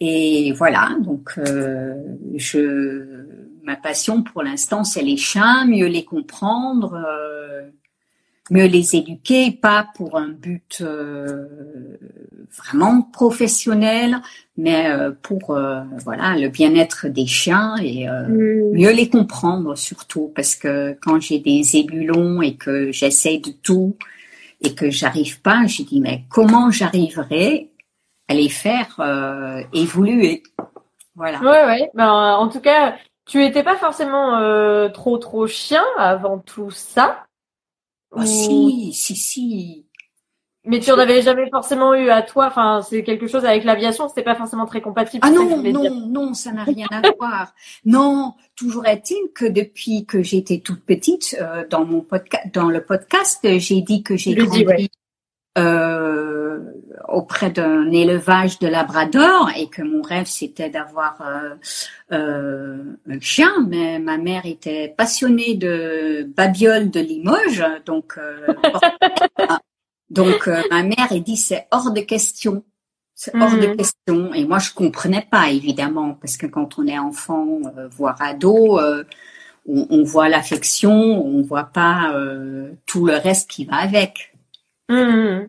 et 0.00 0.52
voilà 0.52 0.96
donc 1.00 1.34
euh, 1.38 1.94
je 2.34 3.26
ma 3.62 3.76
passion 3.76 4.22
pour 4.22 4.42
l'instant 4.42 4.84
c'est 4.84 5.02
les 5.02 5.16
chiens 5.16 5.64
mieux 5.66 5.86
les 5.86 6.04
comprendre 6.04 6.98
mieux 8.50 8.66
les 8.66 8.94
éduquer, 8.94 9.52
pas 9.52 9.88
pour 9.94 10.18
un 10.18 10.28
but 10.28 10.78
euh, 10.82 11.46
vraiment 12.50 13.02
professionnel, 13.02 14.20
mais 14.58 14.90
euh, 14.90 15.12
pour 15.22 15.50
euh, 15.50 15.80
voilà 16.04 16.36
le 16.36 16.48
bien-être 16.48 17.08
des 17.08 17.26
chiens 17.26 17.76
et 17.76 18.06
mm. 18.06 18.72
mieux 18.72 18.92
les 18.92 19.08
comprendre 19.08 19.76
surtout 19.76 20.30
parce 20.34 20.54
que 20.54 20.96
quand 21.00 21.20
j'ai 21.20 21.38
des 21.38 21.76
ébulons 21.76 22.42
et 22.42 22.54
que 22.54 22.92
j'essaie 22.92 23.38
de 23.38 23.50
tout 23.50 23.96
et 24.60 24.74
que 24.74 24.90
j'arrive 24.90 25.40
pas, 25.40 25.66
je 25.66 25.82
dis 25.82 26.00
mais 26.00 26.24
comment 26.28 26.70
j'arriverai 26.70 27.70
les 28.30 28.48
faire 28.48 29.00
évoluer 29.72 30.42
Voilà. 31.14 31.40
Ouais 31.40 31.66
ouais. 31.66 31.90
Ben, 31.94 32.10
en 32.10 32.48
tout 32.48 32.60
cas, 32.60 32.96
tu 33.26 33.44
étais 33.44 33.62
pas 33.62 33.76
forcément 33.76 34.88
trop 34.90 35.18
trop 35.18 35.46
chien 35.46 35.84
avant 35.98 36.38
tout 36.38 36.70
ça? 36.70 37.24
Ah, 38.16 38.26
si, 38.26 38.92
si, 38.92 39.16
si. 39.16 39.86
Mais 40.66 40.80
tu 40.80 40.90
n'en 40.90 40.98
avais 40.98 41.20
jamais 41.20 41.50
forcément 41.50 41.94
eu 41.94 42.08
à 42.08 42.22
toi? 42.22 42.46
Enfin, 42.46 42.80
c'est 42.80 43.04
quelque 43.04 43.26
chose 43.26 43.44
avec 43.44 43.64
l'aviation. 43.64 44.08
C'était 44.08 44.22
pas 44.22 44.34
forcément 44.34 44.64
très 44.64 44.80
compatible. 44.80 45.26
Ah 45.26 45.30
non, 45.30 45.62
non, 45.62 45.90
non, 46.08 46.34
ça 46.34 46.52
n'a 46.52 46.64
rien 46.64 46.86
à 46.90 47.02
voir. 47.18 47.52
Non, 47.84 48.34
toujours 48.56 48.86
est-il 48.86 49.30
que 49.34 49.44
depuis 49.44 50.06
que 50.06 50.22
j'étais 50.22 50.60
toute 50.60 50.82
petite, 50.82 51.36
euh, 51.38 51.66
dans 51.68 51.84
mon 51.84 52.00
podcast, 52.00 52.46
dans 52.54 52.70
le 52.70 52.82
podcast, 52.82 53.40
j'ai 53.58 53.82
dit 53.82 54.02
que 54.02 54.16
j'ai 54.16 54.34
grandi 54.34 54.88
euh, 55.58 56.60
auprès 57.08 57.50
d'un 57.50 57.90
élevage 57.90 58.58
de 58.58 58.68
Labrador 58.68 59.50
et 59.56 59.68
que 59.68 59.82
mon 59.82 60.02
rêve 60.02 60.26
c'était 60.26 60.70
d'avoir 60.70 61.20
euh, 61.22 61.54
euh, 62.12 62.96
un 63.08 63.20
chien, 63.20 63.66
mais 63.68 63.98
ma 63.98 64.18
mère 64.18 64.46
était 64.46 64.94
passionnée 64.96 65.54
de 65.54 66.28
babioles 66.36 66.90
de 66.90 67.00
Limoges, 67.00 67.64
donc 67.84 68.18
euh, 68.18 68.46
donc 70.10 70.46
ma 70.70 70.82
mère 70.82 71.08
a 71.10 71.18
dit 71.18 71.36
c'est 71.36 71.66
hors 71.70 71.90
de 71.90 72.00
question. 72.00 72.64
C'est 73.16 73.34
hors 73.36 73.52
de 73.52 73.68
mhm. 73.68 73.76
question. 73.76 74.34
Et 74.34 74.44
moi, 74.44 74.58
je 74.58 74.72
comprenais 74.72 75.24
pas, 75.30 75.48
évidemment, 75.48 76.14
parce 76.20 76.36
que 76.36 76.46
quand 76.46 76.80
on 76.80 76.86
est 76.88 76.98
enfant, 76.98 77.60
voire 77.92 78.20
ado, 78.20 78.80
on, 79.68 79.86
on, 79.88 80.02
voit 80.02 80.28
l'affection, 80.28 80.92
on 80.92 81.40
voit 81.42 81.70
pas 81.72 82.12
tout 82.86 83.06
le 83.06 83.14
reste 83.14 83.48
qui 83.48 83.66
va 83.66 83.76
avec. 83.76 84.34
Mmh. 84.88 85.46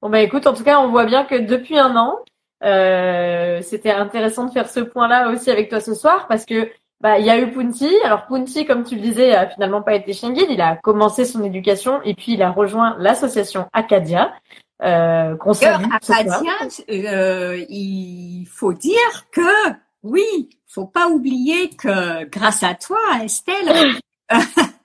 Bon 0.00 0.10
bah 0.10 0.20
écoute, 0.20 0.46
en 0.46 0.54
tout 0.54 0.62
cas, 0.62 0.78
on 0.80 0.90
voit 0.90 1.06
bien 1.06 1.24
que 1.24 1.34
depuis 1.34 1.76
un 1.76 1.96
an, 1.96 2.18
euh, 2.64 3.60
c'était 3.62 3.90
intéressant 3.90 4.44
de 4.44 4.52
faire 4.52 4.68
ce 4.68 4.80
point-là 4.80 5.30
aussi 5.30 5.50
avec 5.50 5.68
toi 5.68 5.80
ce 5.80 5.94
soir 5.94 6.26
parce 6.28 6.44
que 6.44 6.70
bah 7.00 7.18
il 7.18 7.26
y 7.26 7.30
a 7.30 7.38
eu 7.38 7.50
Punti. 7.50 7.88
Alors 8.04 8.26
Punti, 8.26 8.64
comme 8.64 8.84
tu 8.84 8.94
le 8.94 9.00
disais, 9.00 9.34
a 9.34 9.48
finalement 9.48 9.82
pas 9.82 9.94
été 9.94 10.12
chien 10.12 10.32
Il 10.34 10.60
a 10.60 10.76
commencé 10.76 11.24
son 11.24 11.42
éducation 11.42 12.00
et 12.02 12.14
puis 12.14 12.32
il 12.32 12.42
a 12.42 12.50
rejoint 12.50 12.96
l'association 12.98 13.66
Acadia. 13.72 14.32
Euh, 14.82 15.36
Acadia, 15.92 16.52
euh, 16.90 17.64
il 17.68 18.46
faut 18.46 18.72
dire 18.72 19.26
que 19.32 19.42
oui, 20.04 20.48
faut 20.68 20.86
pas 20.86 21.08
oublier 21.08 21.70
que 21.70 22.24
grâce 22.26 22.62
à 22.62 22.74
toi, 22.74 22.98
Estelle. 23.22 23.98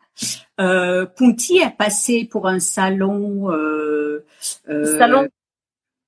Euh, 0.60 1.06
Ponty 1.06 1.58
est 1.58 1.76
passé 1.76 2.26
pour 2.26 2.48
un 2.48 2.60
salon. 2.60 3.52
Euh, 3.52 4.26
euh, 4.70 4.98
salon? 4.98 5.28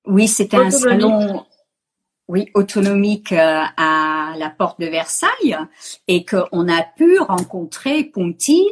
Oui, 0.05 0.27
c'était 0.27 0.57
un 0.57 0.71
salon. 0.71 1.45
Oui, 2.27 2.49
autonomique 2.55 3.31
euh, 3.31 3.61
à 3.77 4.33
la 4.37 4.49
porte 4.49 4.79
de 4.79 4.87
Versailles 4.87 5.57
et 6.07 6.25
qu'on 6.25 6.67
a 6.67 6.81
pu 6.81 7.19
rencontrer 7.19 8.03
Ponty 8.03 8.63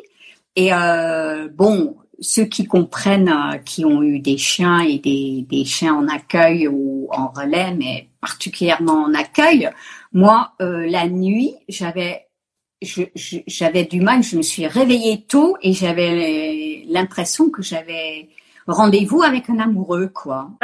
et 0.55 0.73
euh, 0.73 1.49
bon, 1.49 1.97
ceux 2.19 2.45
qui 2.45 2.65
comprennent, 2.65 3.29
euh, 3.29 3.57
qui 3.57 3.85
ont 3.85 4.01
eu 4.01 4.19
des 4.19 4.37
chiens 4.37 4.79
et 4.79 4.97
des, 4.97 5.45
des 5.47 5.65
chiens 5.65 5.93
en 5.93 6.07
accueil 6.07 6.67
ou 6.67 7.07
en 7.11 7.27
relais, 7.27 7.75
mais 7.75 8.09
particulièrement 8.21 9.03
en 9.03 9.13
accueil, 9.13 9.69
moi, 10.13 10.53
la 10.59 11.07
nuit, 11.07 11.55
j'avais 11.67 12.27
j'avais 12.83 13.85
du 13.85 14.01
mal, 14.01 14.23
je 14.23 14.37
me 14.37 14.41
suis 14.41 14.67
réveillée 14.67 15.25
tôt 15.27 15.57
et 15.61 15.73
j'avais 15.73 16.83
l'impression 16.87 17.49
que 17.49 17.61
j'avais 17.61 18.29
rendez-vous 18.67 19.21
avec 19.23 19.49
un 19.49 19.59
amoureux, 19.59 20.07
quoi. 20.07 20.49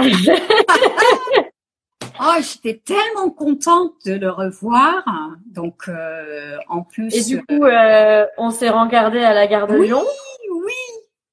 oh, 2.21 2.35
j'étais 2.39 2.81
tellement 2.83 3.29
contente 3.29 3.93
de 4.05 4.13
le 4.13 4.29
revoir. 4.29 5.03
Donc, 5.47 5.87
euh, 5.87 6.57
en 6.67 6.83
plus. 6.83 7.13
Et 7.15 7.23
du 7.23 7.43
coup, 7.43 7.65
euh, 7.65 8.25
on 8.37 8.51
s'est 8.51 8.69
regardé 8.69 9.19
à 9.19 9.33
la 9.33 9.47
gare 9.47 9.67
de 9.67 9.75
Lyon. 9.75 10.03
Oui, 10.51 10.73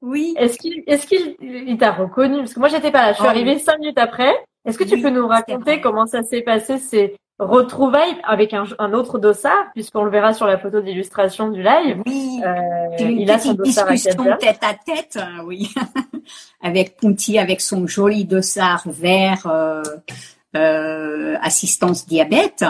oui. 0.02 0.34
Est-ce 0.38 0.58
qu'il, 0.58 0.82
est-ce 0.86 1.06
qu'il, 1.06 1.78
t'a 1.78 1.92
reconnu? 1.92 2.38
Parce 2.38 2.54
que 2.54 2.60
moi, 2.60 2.68
j'étais 2.68 2.90
pas 2.90 3.02
là. 3.02 3.12
Je 3.12 3.18
suis 3.18 3.26
oh, 3.26 3.30
arrivée 3.30 3.58
cinq 3.58 3.78
minutes 3.78 3.98
après. 3.98 4.34
Est-ce 4.64 4.78
que 4.78 4.84
tu 4.84 5.00
peux 5.00 5.10
nous 5.10 5.28
raconter 5.28 5.80
comment 5.80 6.06
ça 6.06 6.22
s'est 6.22 6.42
passé 6.42 6.78
retrouvailles 7.38 8.16
avec 8.24 8.54
un, 8.54 8.64
un 8.78 8.92
autre 8.92 9.18
dossard, 9.18 9.70
puisqu'on 9.74 10.04
le 10.04 10.10
verra 10.10 10.32
sur 10.32 10.46
la 10.46 10.58
photo 10.58 10.80
d'illustration 10.80 11.50
du 11.50 11.62
live. 11.62 12.02
Oui, 12.06 12.40
euh, 12.44 12.96
il 13.00 13.30
a 13.30 13.38
son 13.38 13.54
dossard 13.54 13.88
à 13.88 14.36
tête 14.36 14.58
à 14.62 14.74
tête, 14.74 15.18
hein, 15.20 15.42
oui, 15.44 15.72
avec 16.62 16.96
Punti, 16.96 17.38
avec 17.38 17.60
son 17.60 17.86
joli 17.86 18.24
dossard 18.24 18.82
vert. 18.86 19.46
Euh, 19.46 19.82
euh, 20.56 21.36
assistance 21.42 22.06
diabète 22.06 22.64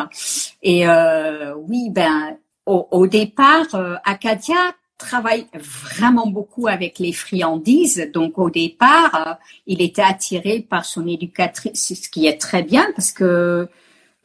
et 0.61 0.89
euh, 0.89 1.55
oui 1.55 1.89
ben 1.91 2.37
au, 2.65 2.89
au 2.91 3.07
départ 3.07 3.67
Acadia 4.03 4.57
travaille 4.99 5.47
vraiment 5.55 6.27
beaucoup 6.27 6.67
avec 6.67 6.99
les 6.99 7.13
friandises. 7.13 8.11
Donc 8.13 8.39
au 8.39 8.51
départ, 8.51 9.39
il 9.67 9.83
était 9.83 10.03
attiré 10.03 10.61
par 10.61 10.85
son 10.85 11.07
éducatrice, 11.07 11.95
ce 11.95 12.09
qui 12.09 12.27
est 12.27 12.41
très 12.41 12.63
bien 12.63 12.87
parce 12.97 13.13
que 13.13 13.69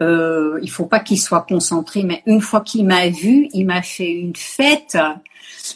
euh, 0.01 0.59
il 0.61 0.69
faut 0.69 0.85
pas 0.85 0.99
qu'il 0.99 1.19
soit 1.19 1.45
concentré. 1.47 2.03
Mais 2.03 2.23
une 2.25 2.41
fois 2.41 2.61
qu'il 2.61 2.85
m'a 2.85 3.07
vu, 3.09 3.47
il 3.53 3.65
m'a 3.65 3.81
fait 3.81 4.11
une 4.11 4.35
fête. 4.35 4.97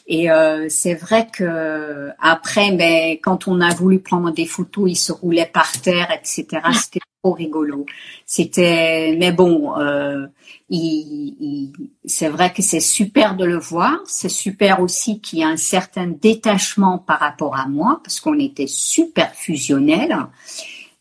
Et 0.08 0.32
euh, 0.32 0.68
c'est 0.70 0.96
vrai 0.96 1.28
que 1.32 2.10
après, 2.20 2.72
mais 2.72 3.20
quand 3.24 3.48
on 3.48 3.62
a 3.62 3.74
voulu 3.74 4.00
prendre 4.00 4.32
des 4.32 4.46
photos, 4.46 4.90
il 4.90 4.96
se 4.96 5.12
roulait 5.12 5.50
par 5.52 5.72
terre, 5.82 6.12
etc. 6.12 6.46
C'était 6.74 7.00
trop 7.22 7.34
rigolo. 7.34 7.86
C'était, 8.26 9.16
mais 9.18 9.32
bon. 9.32 9.78
Euh, 9.80 10.26
il, 10.70 11.72
c'est 12.06 12.30
vrai 12.30 12.52
que 12.52 12.64
c'est 12.64 12.80
super 12.80 13.36
de 13.36 13.46
le 13.46 13.58
voir. 13.58 14.00
C'est 14.06 14.30
super 14.30 14.80
aussi 14.80 15.22
qu'il 15.22 15.40
y 15.40 15.44
a 15.44 15.48
un 15.48 15.58
certain 15.58 16.08
détachement 16.08 16.98
par 16.98 17.20
rapport 17.20 17.56
à 17.56 17.68
moi 17.68 18.00
parce 18.04 18.20
qu'on 18.20 18.40
était 18.40 18.68
super 18.68 19.34
fusionnels. 19.36 20.18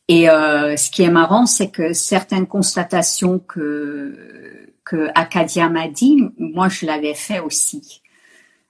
Et 0.09 0.29
euh, 0.29 0.77
ce 0.77 0.91
qui 0.91 1.03
est 1.03 1.11
marrant, 1.11 1.47
c'est 1.47 1.71
que 1.71 1.93
certaines 1.93 2.47
constatations 2.47 3.39
que 3.39 4.19
que 4.85 5.09
Acadia 5.15 5.71
m'a 5.71 5.89
dit, 5.89 6.29
moi 6.39 6.69
je 6.69 6.85
l'avais 6.85 7.15
fait 7.15 7.41
aussi. 7.41 8.03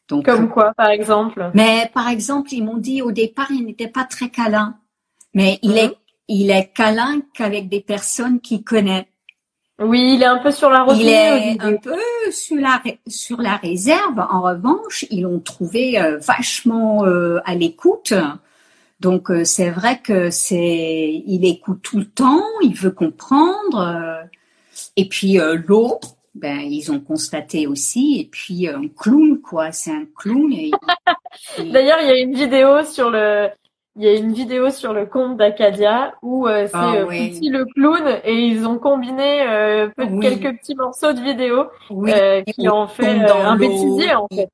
Donc, 0.08 0.26
Comme 0.26 0.48
quoi, 0.48 0.72
par 0.76 0.90
exemple? 0.90 1.50
Mais 1.54 1.90
par 1.92 2.08
exemple, 2.08 2.52
ils 2.52 2.62
m'ont 2.62 2.76
dit 2.76 3.02
au 3.02 3.10
départ, 3.10 3.50
il 3.50 3.64
n'était 3.64 3.88
pas 3.88 4.04
très 4.04 4.28
câlin, 4.28 4.76
mais 5.32 5.58
il 5.62 5.72
mhm. 5.72 5.76
est 5.78 5.96
il 6.28 6.50
est 6.50 6.72
câlin 6.72 7.20
qu'avec 7.34 7.68
des 7.68 7.80
personnes 7.80 8.40
qu'il 8.40 8.64
connaît. 8.64 9.08
Oui, 9.80 10.14
il 10.14 10.22
est 10.22 10.26
un 10.26 10.38
peu 10.38 10.52
sur 10.52 10.70
la 10.70 10.84
retenue. 10.84 11.02
Il 11.02 11.08
est 11.08 11.60
un 11.60 11.76
peu 11.76 11.98
sur 12.30 12.56
la 12.56 12.80
sur 13.08 13.40
la 13.40 13.56
réserve. 13.56 14.24
En 14.30 14.40
revanche, 14.40 15.04
ils 15.10 15.22
l'ont 15.22 15.40
trouvé 15.40 16.00
euh, 16.00 16.18
vachement 16.18 17.04
euh, 17.04 17.40
à 17.44 17.54
l'écoute. 17.54 18.14
Donc 19.04 19.30
euh, 19.30 19.44
c'est 19.44 19.68
vrai 19.68 20.00
que 20.02 20.30
c'est 20.30 21.22
il 21.26 21.44
écoute 21.44 21.82
tout 21.82 21.98
le 21.98 22.06
temps, 22.06 22.42
il 22.62 22.74
veut 22.74 22.90
comprendre. 22.90 24.26
et 24.96 25.08
puis 25.08 25.38
l'eau, 25.66 26.00
ben 26.34 26.58
ils 26.58 26.90
ont 26.90 27.00
constaté 27.00 27.66
aussi. 27.66 28.18
Et 28.18 28.24
puis 28.24 28.66
un 28.66 28.88
clown 28.88 29.42
quoi, 29.42 29.72
c'est 29.72 29.92
un 29.92 30.06
clown. 30.16 30.50
D'ailleurs, 31.58 31.98
il 32.00 32.08
y 32.08 32.12
a 32.12 32.18
une 32.18 32.34
vidéo 32.34 32.82
sur 32.82 33.10
le 33.10 33.50
il 33.96 34.02
y 34.02 34.08
a 34.08 34.14
une 34.14 34.32
vidéo 34.32 34.70
sur 34.70 34.92
le 34.92 35.06
compte 35.06 35.36
d'Acadia 35.36 36.14
où 36.20 36.48
euh, 36.48 36.66
c'est 36.66 36.72
ah, 36.74 36.94
euh, 36.96 37.06
le 37.08 37.64
clown 37.64 38.20
et 38.24 38.34
ils 38.34 38.66
ont 38.66 38.78
combiné 38.78 39.42
euh, 39.42 39.88
quelques 40.20 40.58
petits 40.58 40.74
morceaux 40.74 41.12
de 41.12 41.20
vidéo 41.20 41.66
qui 41.88 42.68
ont 42.68 42.88
fait 42.88 43.20
un 43.30 43.56
bêtisier 43.56 44.14
en 44.14 44.26
fait. 44.34 44.50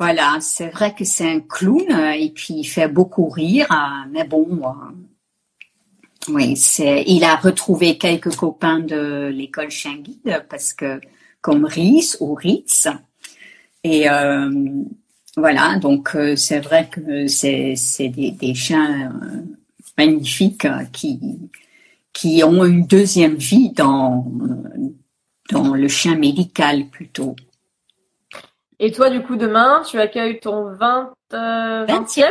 Voilà, 0.00 0.38
c'est 0.40 0.70
vrai 0.70 0.94
que 0.94 1.04
c'est 1.04 1.30
un 1.30 1.40
clown 1.40 1.88
et 2.16 2.30
puis 2.30 2.54
il 2.54 2.64
fait 2.64 2.88
beaucoup 2.88 3.28
rire, 3.28 3.66
hein, 3.70 4.08
mais 4.10 4.24
bon, 4.24 4.62
oui, 6.28 6.56
c'est, 6.56 7.04
il 7.06 7.22
a 7.22 7.36
retrouvé 7.36 7.98
quelques 7.98 8.34
copains 8.34 8.80
de 8.80 9.28
l'école 9.28 9.70
chien 9.70 10.02
parce 10.48 10.72
que 10.72 11.00
comme 11.40 11.66
Rhys 11.66 12.16
ou 12.20 12.34
Ritz 12.34 12.88
et 13.84 14.08
voilà, 15.36 15.78
donc 15.78 16.16
euh, 16.16 16.34
c'est 16.34 16.60
vrai 16.60 16.88
que 16.90 17.26
c'est 17.28 17.74
des, 18.08 18.54
chiens 18.54 19.12
euh, 19.12 19.42
magnifiques 19.96 20.64
euh, 20.64 20.84
qui 22.12 22.42
ont 22.42 22.64
une 22.64 22.84
deuxième 22.84 23.36
vie 23.36 23.70
dans 23.70 24.26
le 25.52 25.88
chien 25.88 26.16
médical 26.16 26.88
plutôt. 26.88 27.36
Et 28.82 28.92
toi, 28.92 29.10
du 29.10 29.22
coup, 29.22 29.36
demain, 29.36 29.82
tu 29.86 30.00
accueilles 30.00 30.40
ton 30.40 30.72
20, 30.72 31.12
20e 31.32 32.24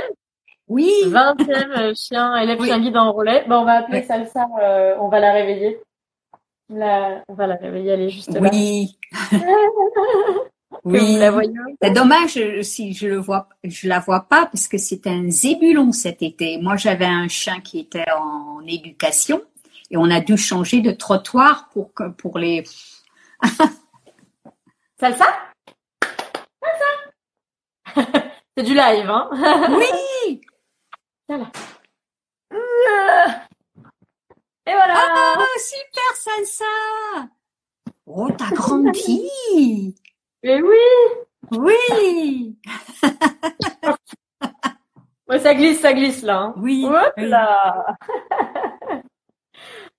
Oui. 0.67 0.91
20e 1.05 1.95
chien, 1.95 2.35
élève 2.37 2.61
chien 2.63 2.79
guide 2.79 2.97
en 2.97 3.13
relais. 3.13 3.45
Bon, 3.47 3.59
on 3.59 3.65
va 3.65 3.73
appeler 3.73 4.01
Salsa, 4.01 4.47
on 4.99 5.09
va 5.09 5.19
la 5.19 5.31
réveiller. 5.31 5.79
La, 6.69 7.23
on 7.27 7.35
va 7.35 7.45
la 7.45 7.55
réveiller, 7.55 7.91
elle 7.91 8.01
est 8.01 8.09
juste 8.09 8.33
là. 8.33 8.41
Oui. 8.41 8.97
Oui. 10.85 11.19
C'est 11.81 11.91
dommage 11.91 12.39
si 12.61 12.93
je 12.93 13.07
le 13.07 13.17
vois, 13.17 13.49
je 13.63 13.87
la 13.87 13.99
vois 13.99 14.21
pas 14.29 14.45
parce 14.45 14.67
que 14.67 14.77
c'est 14.77 15.07
un 15.07 15.29
zébulon 15.29 15.91
cet 15.91 16.21
été. 16.21 16.57
Moi, 16.59 16.77
j'avais 16.77 17.05
un 17.05 17.27
chien 17.27 17.59
qui 17.59 17.79
était 17.79 18.05
en 18.17 18.61
éducation 18.65 19.41
et 19.91 19.97
on 19.97 20.09
a 20.09 20.21
dû 20.21 20.37
changer 20.37 20.81
de 20.81 20.91
trottoir 20.91 21.69
pour 21.73 21.93
que, 21.93 22.09
pour 22.09 22.37
les. 22.37 22.63
Salsa? 24.99 25.25
C'est 28.59 28.65
du 28.65 28.73
live, 28.73 29.09
hein? 29.09 29.29
oui! 29.69 30.41
Voilà. 31.29 31.49
Et 34.65 34.73
voilà! 34.73 34.95
Ah, 34.97 35.45
super 35.57 36.13
salsa! 36.15 36.65
Oh, 38.05 38.27
t'as 38.37 38.51
grandi! 38.51 39.95
Mais 40.43 40.61
oui 40.61 40.75
Oui 41.51 42.57
ouais, 45.29 45.39
Ça 45.39 45.55
glisse, 45.55 45.79
ça 45.79 45.93
glisse 45.93 46.23
là. 46.23 46.39
Hein. 46.39 46.53
Oui. 46.57 46.85
là 47.15 47.95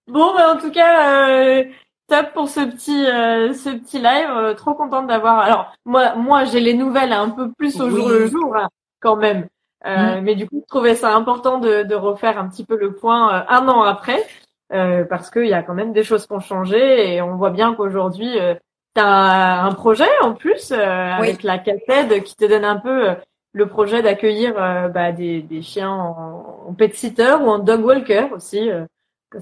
Bon, 0.07 0.35
bah, 0.35 0.55
en 0.55 0.59
tout 0.61 0.71
cas, 0.71 1.31
euh, 1.31 1.65
top 2.11 2.33
pour 2.35 2.49
ce 2.49 2.61
petit, 2.61 3.07
euh, 3.07 3.55
ce 3.55 3.71
petit 3.71 3.99
live. 3.99 4.29
Euh, 4.37 4.55
trop 4.55 4.75
contente 4.75 5.07
d'avoir. 5.07 5.39
Alors, 5.39 5.73
moi, 5.87 6.15
moi, 6.17 6.45
j'ai 6.45 6.61
les 6.61 6.75
nouvelles 6.75 7.13
un 7.13 7.31
peu 7.31 7.51
plus 7.53 7.81
au 7.81 7.89
jour 7.89 8.09
le 8.09 8.27
jour, 8.27 8.55
hein, 8.57 8.69
quand 9.01 9.17
même. 9.17 9.47
Mm. 9.85 10.21
Mais 10.23 10.35
du 10.35 10.47
coup, 10.47 10.63
je 10.63 10.69
trouvais 10.69 10.95
ça 10.95 11.15
important 11.15 11.59
de, 11.59 11.85
de 11.85 11.95
refaire 11.95 12.39
un 12.39 12.49
petit 12.49 12.67
peu 12.67 12.77
le 12.77 12.93
point 12.93 13.47
un 13.49 13.67
an 13.67 13.81
après, 13.83 14.23
parce 14.69 15.31
qu'il 15.31 15.47
y 15.47 15.55
a 15.55 15.63
quand 15.63 15.73
même 15.73 15.95
des 15.95 16.05
choses 16.05 16.27
qui 16.27 16.33
ont 16.35 16.41
changé 16.41 17.15
et 17.15 17.23
on 17.23 17.37
voit 17.37 17.49
bien 17.49 17.75
qu'aujourd'hui, 17.75 18.39
T'as 18.95 19.63
un 19.63 19.73
projet 19.73 20.09
en 20.21 20.35
plus 20.35 20.73
euh, 20.73 20.77
avec 21.13 21.45
la 21.45 21.59
CACED 21.59 22.25
qui 22.25 22.35
te 22.35 22.45
donne 22.45 22.65
un 22.65 22.77
peu 22.77 23.11
euh, 23.11 23.15
le 23.53 23.69
projet 23.69 24.03
d'accueillir 24.03 24.55
euh, 24.57 24.89
bah, 24.89 25.13
des, 25.13 25.43
des, 25.43 25.63
chiens 25.63 25.93
en, 25.93 26.65
en, 26.67 26.75
pet 26.75 26.93
sitter 26.93 27.37
ou 27.41 27.49
en 27.49 27.61
dog 27.61 27.85
walker 27.85 28.27
aussi, 28.35 28.69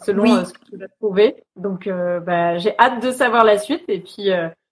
selon 0.05 0.45
ce 0.45 0.53
que 0.53 0.65
tu 0.65 0.83
as 0.83 0.89
trouvé. 1.01 1.43
Donc, 1.57 1.89
bah, 1.89 2.59
j'ai 2.59 2.77
hâte 2.79 3.03
de 3.03 3.11
savoir 3.11 3.45
la 3.45 3.59
suite 3.59 3.85
et 3.89 4.01
puis 4.01 4.31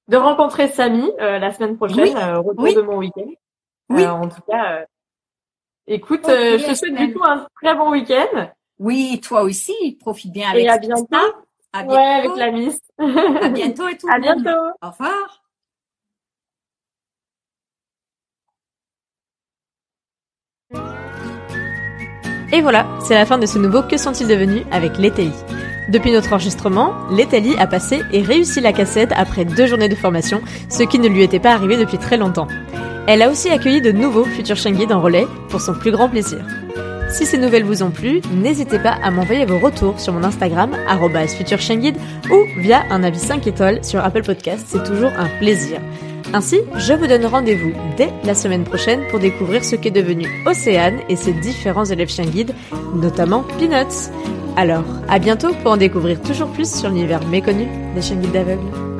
de 0.08 0.16
rencontrer 0.16 0.68
Samy 0.68 1.10
la 1.18 1.52
semaine 1.52 1.76
prochaine, 1.76 2.16
retour 2.38 2.74
de 2.74 2.80
mon 2.82 2.98
week-end. 2.98 3.30
Oui. 3.88 4.04
en 4.04 4.28
tout 4.28 4.42
cas, 4.48 4.84
écoute, 5.86 6.22
je 6.26 6.66
te 6.66 6.74
souhaite 6.74 6.94
du 6.94 7.14
coup 7.14 7.24
un 7.24 7.46
très 7.62 7.74
bon 7.74 7.90
week-end. 7.92 8.50
Oui, 8.78 9.20
toi 9.22 9.42
aussi, 9.42 9.96
profite 10.00 10.32
bien 10.32 10.50
avec 10.50 10.64
et 10.64 10.68
à 10.68 10.78
bientôt. 10.78 11.04
Ouais, 11.74 11.96
avec 11.96 12.36
la 12.36 12.50
Miss. 12.50 12.80
à 12.98 13.48
bientôt 13.48 13.88
et 13.88 13.96
tout. 13.96 14.08
À 14.12 14.18
bientôt. 14.18 14.50
Au 14.82 14.90
revoir. 14.90 15.42
Et 22.52 22.60
voilà, 22.60 22.86
c'est 23.00 23.14
la 23.14 23.26
fin 23.26 23.38
de 23.38 23.46
ce 23.46 23.58
nouveau 23.58 23.82
Que 23.82 23.96
sont-ils 23.96 24.28
devenus 24.28 24.62
avec 24.70 24.98
Leteli. 24.98 25.32
Depuis 25.88 26.12
notre 26.12 26.32
enregistrement, 26.32 26.94
Leteli 27.10 27.56
a 27.58 27.66
passé 27.66 28.02
et 28.12 28.22
réussi 28.22 28.60
la 28.60 28.72
cassette 28.72 29.12
après 29.16 29.44
deux 29.44 29.66
journées 29.66 29.88
de 29.88 29.94
formation, 29.94 30.40
ce 30.68 30.82
qui 30.82 30.98
ne 30.98 31.08
lui 31.08 31.22
était 31.22 31.40
pas 31.40 31.52
arrivé 31.52 31.76
depuis 31.76 31.98
très 31.98 32.16
longtemps. 32.16 32.48
Elle 33.08 33.22
a 33.22 33.30
aussi 33.30 33.48
accueilli 33.48 33.80
de 33.80 33.92
nouveaux 33.92 34.24
futurs 34.24 34.56
Guide 34.56 34.92
en 34.92 35.00
relais 35.00 35.26
pour 35.48 35.60
son 35.60 35.74
plus 35.74 35.92
grand 35.92 36.08
plaisir. 36.08 36.38
Si 37.08 37.24
ces 37.24 37.38
nouvelles 37.38 37.64
vous 37.64 37.84
ont 37.84 37.90
plu, 37.90 38.20
n'hésitez 38.32 38.80
pas 38.80 38.96
à 39.02 39.10
m'envoyer 39.10 39.44
vos 39.44 39.60
retours 39.60 40.00
sur 40.00 40.12
mon 40.12 40.24
Instagram, 40.24 40.72
futurchainguide, 41.38 41.96
ou 42.30 42.60
via 42.60 42.82
un 42.90 43.04
avis 43.04 43.18
5 43.18 43.46
étoiles 43.46 43.84
sur 43.84 44.04
Apple 44.04 44.22
Podcast, 44.22 44.66
c'est 44.68 44.84
toujours 44.84 45.12
un 45.16 45.28
plaisir. 45.38 45.80
Ainsi, 46.36 46.60
je 46.76 46.92
vous 46.92 47.06
donne 47.06 47.24
rendez-vous 47.24 47.72
dès 47.96 48.10
la 48.22 48.34
semaine 48.34 48.64
prochaine 48.64 49.00
pour 49.08 49.18
découvrir 49.18 49.64
ce 49.64 49.74
qu'est 49.74 49.90
devenu 49.90 50.26
Océane 50.44 50.98
et 51.08 51.16
ses 51.16 51.32
différents 51.32 51.86
élèves 51.86 52.10
chiens 52.10 52.26
guides, 52.26 52.54
notamment 52.94 53.42
Peanuts. 53.58 54.10
Alors, 54.54 54.84
à 55.08 55.18
bientôt 55.18 55.54
pour 55.62 55.72
en 55.72 55.76
découvrir 55.78 56.20
toujours 56.20 56.50
plus 56.50 56.70
sur 56.70 56.90
l'univers 56.90 57.26
méconnu 57.26 57.66
des 57.94 58.02
chiens 58.02 58.16
guides 58.16 58.32
d'aveugles. 58.32 58.95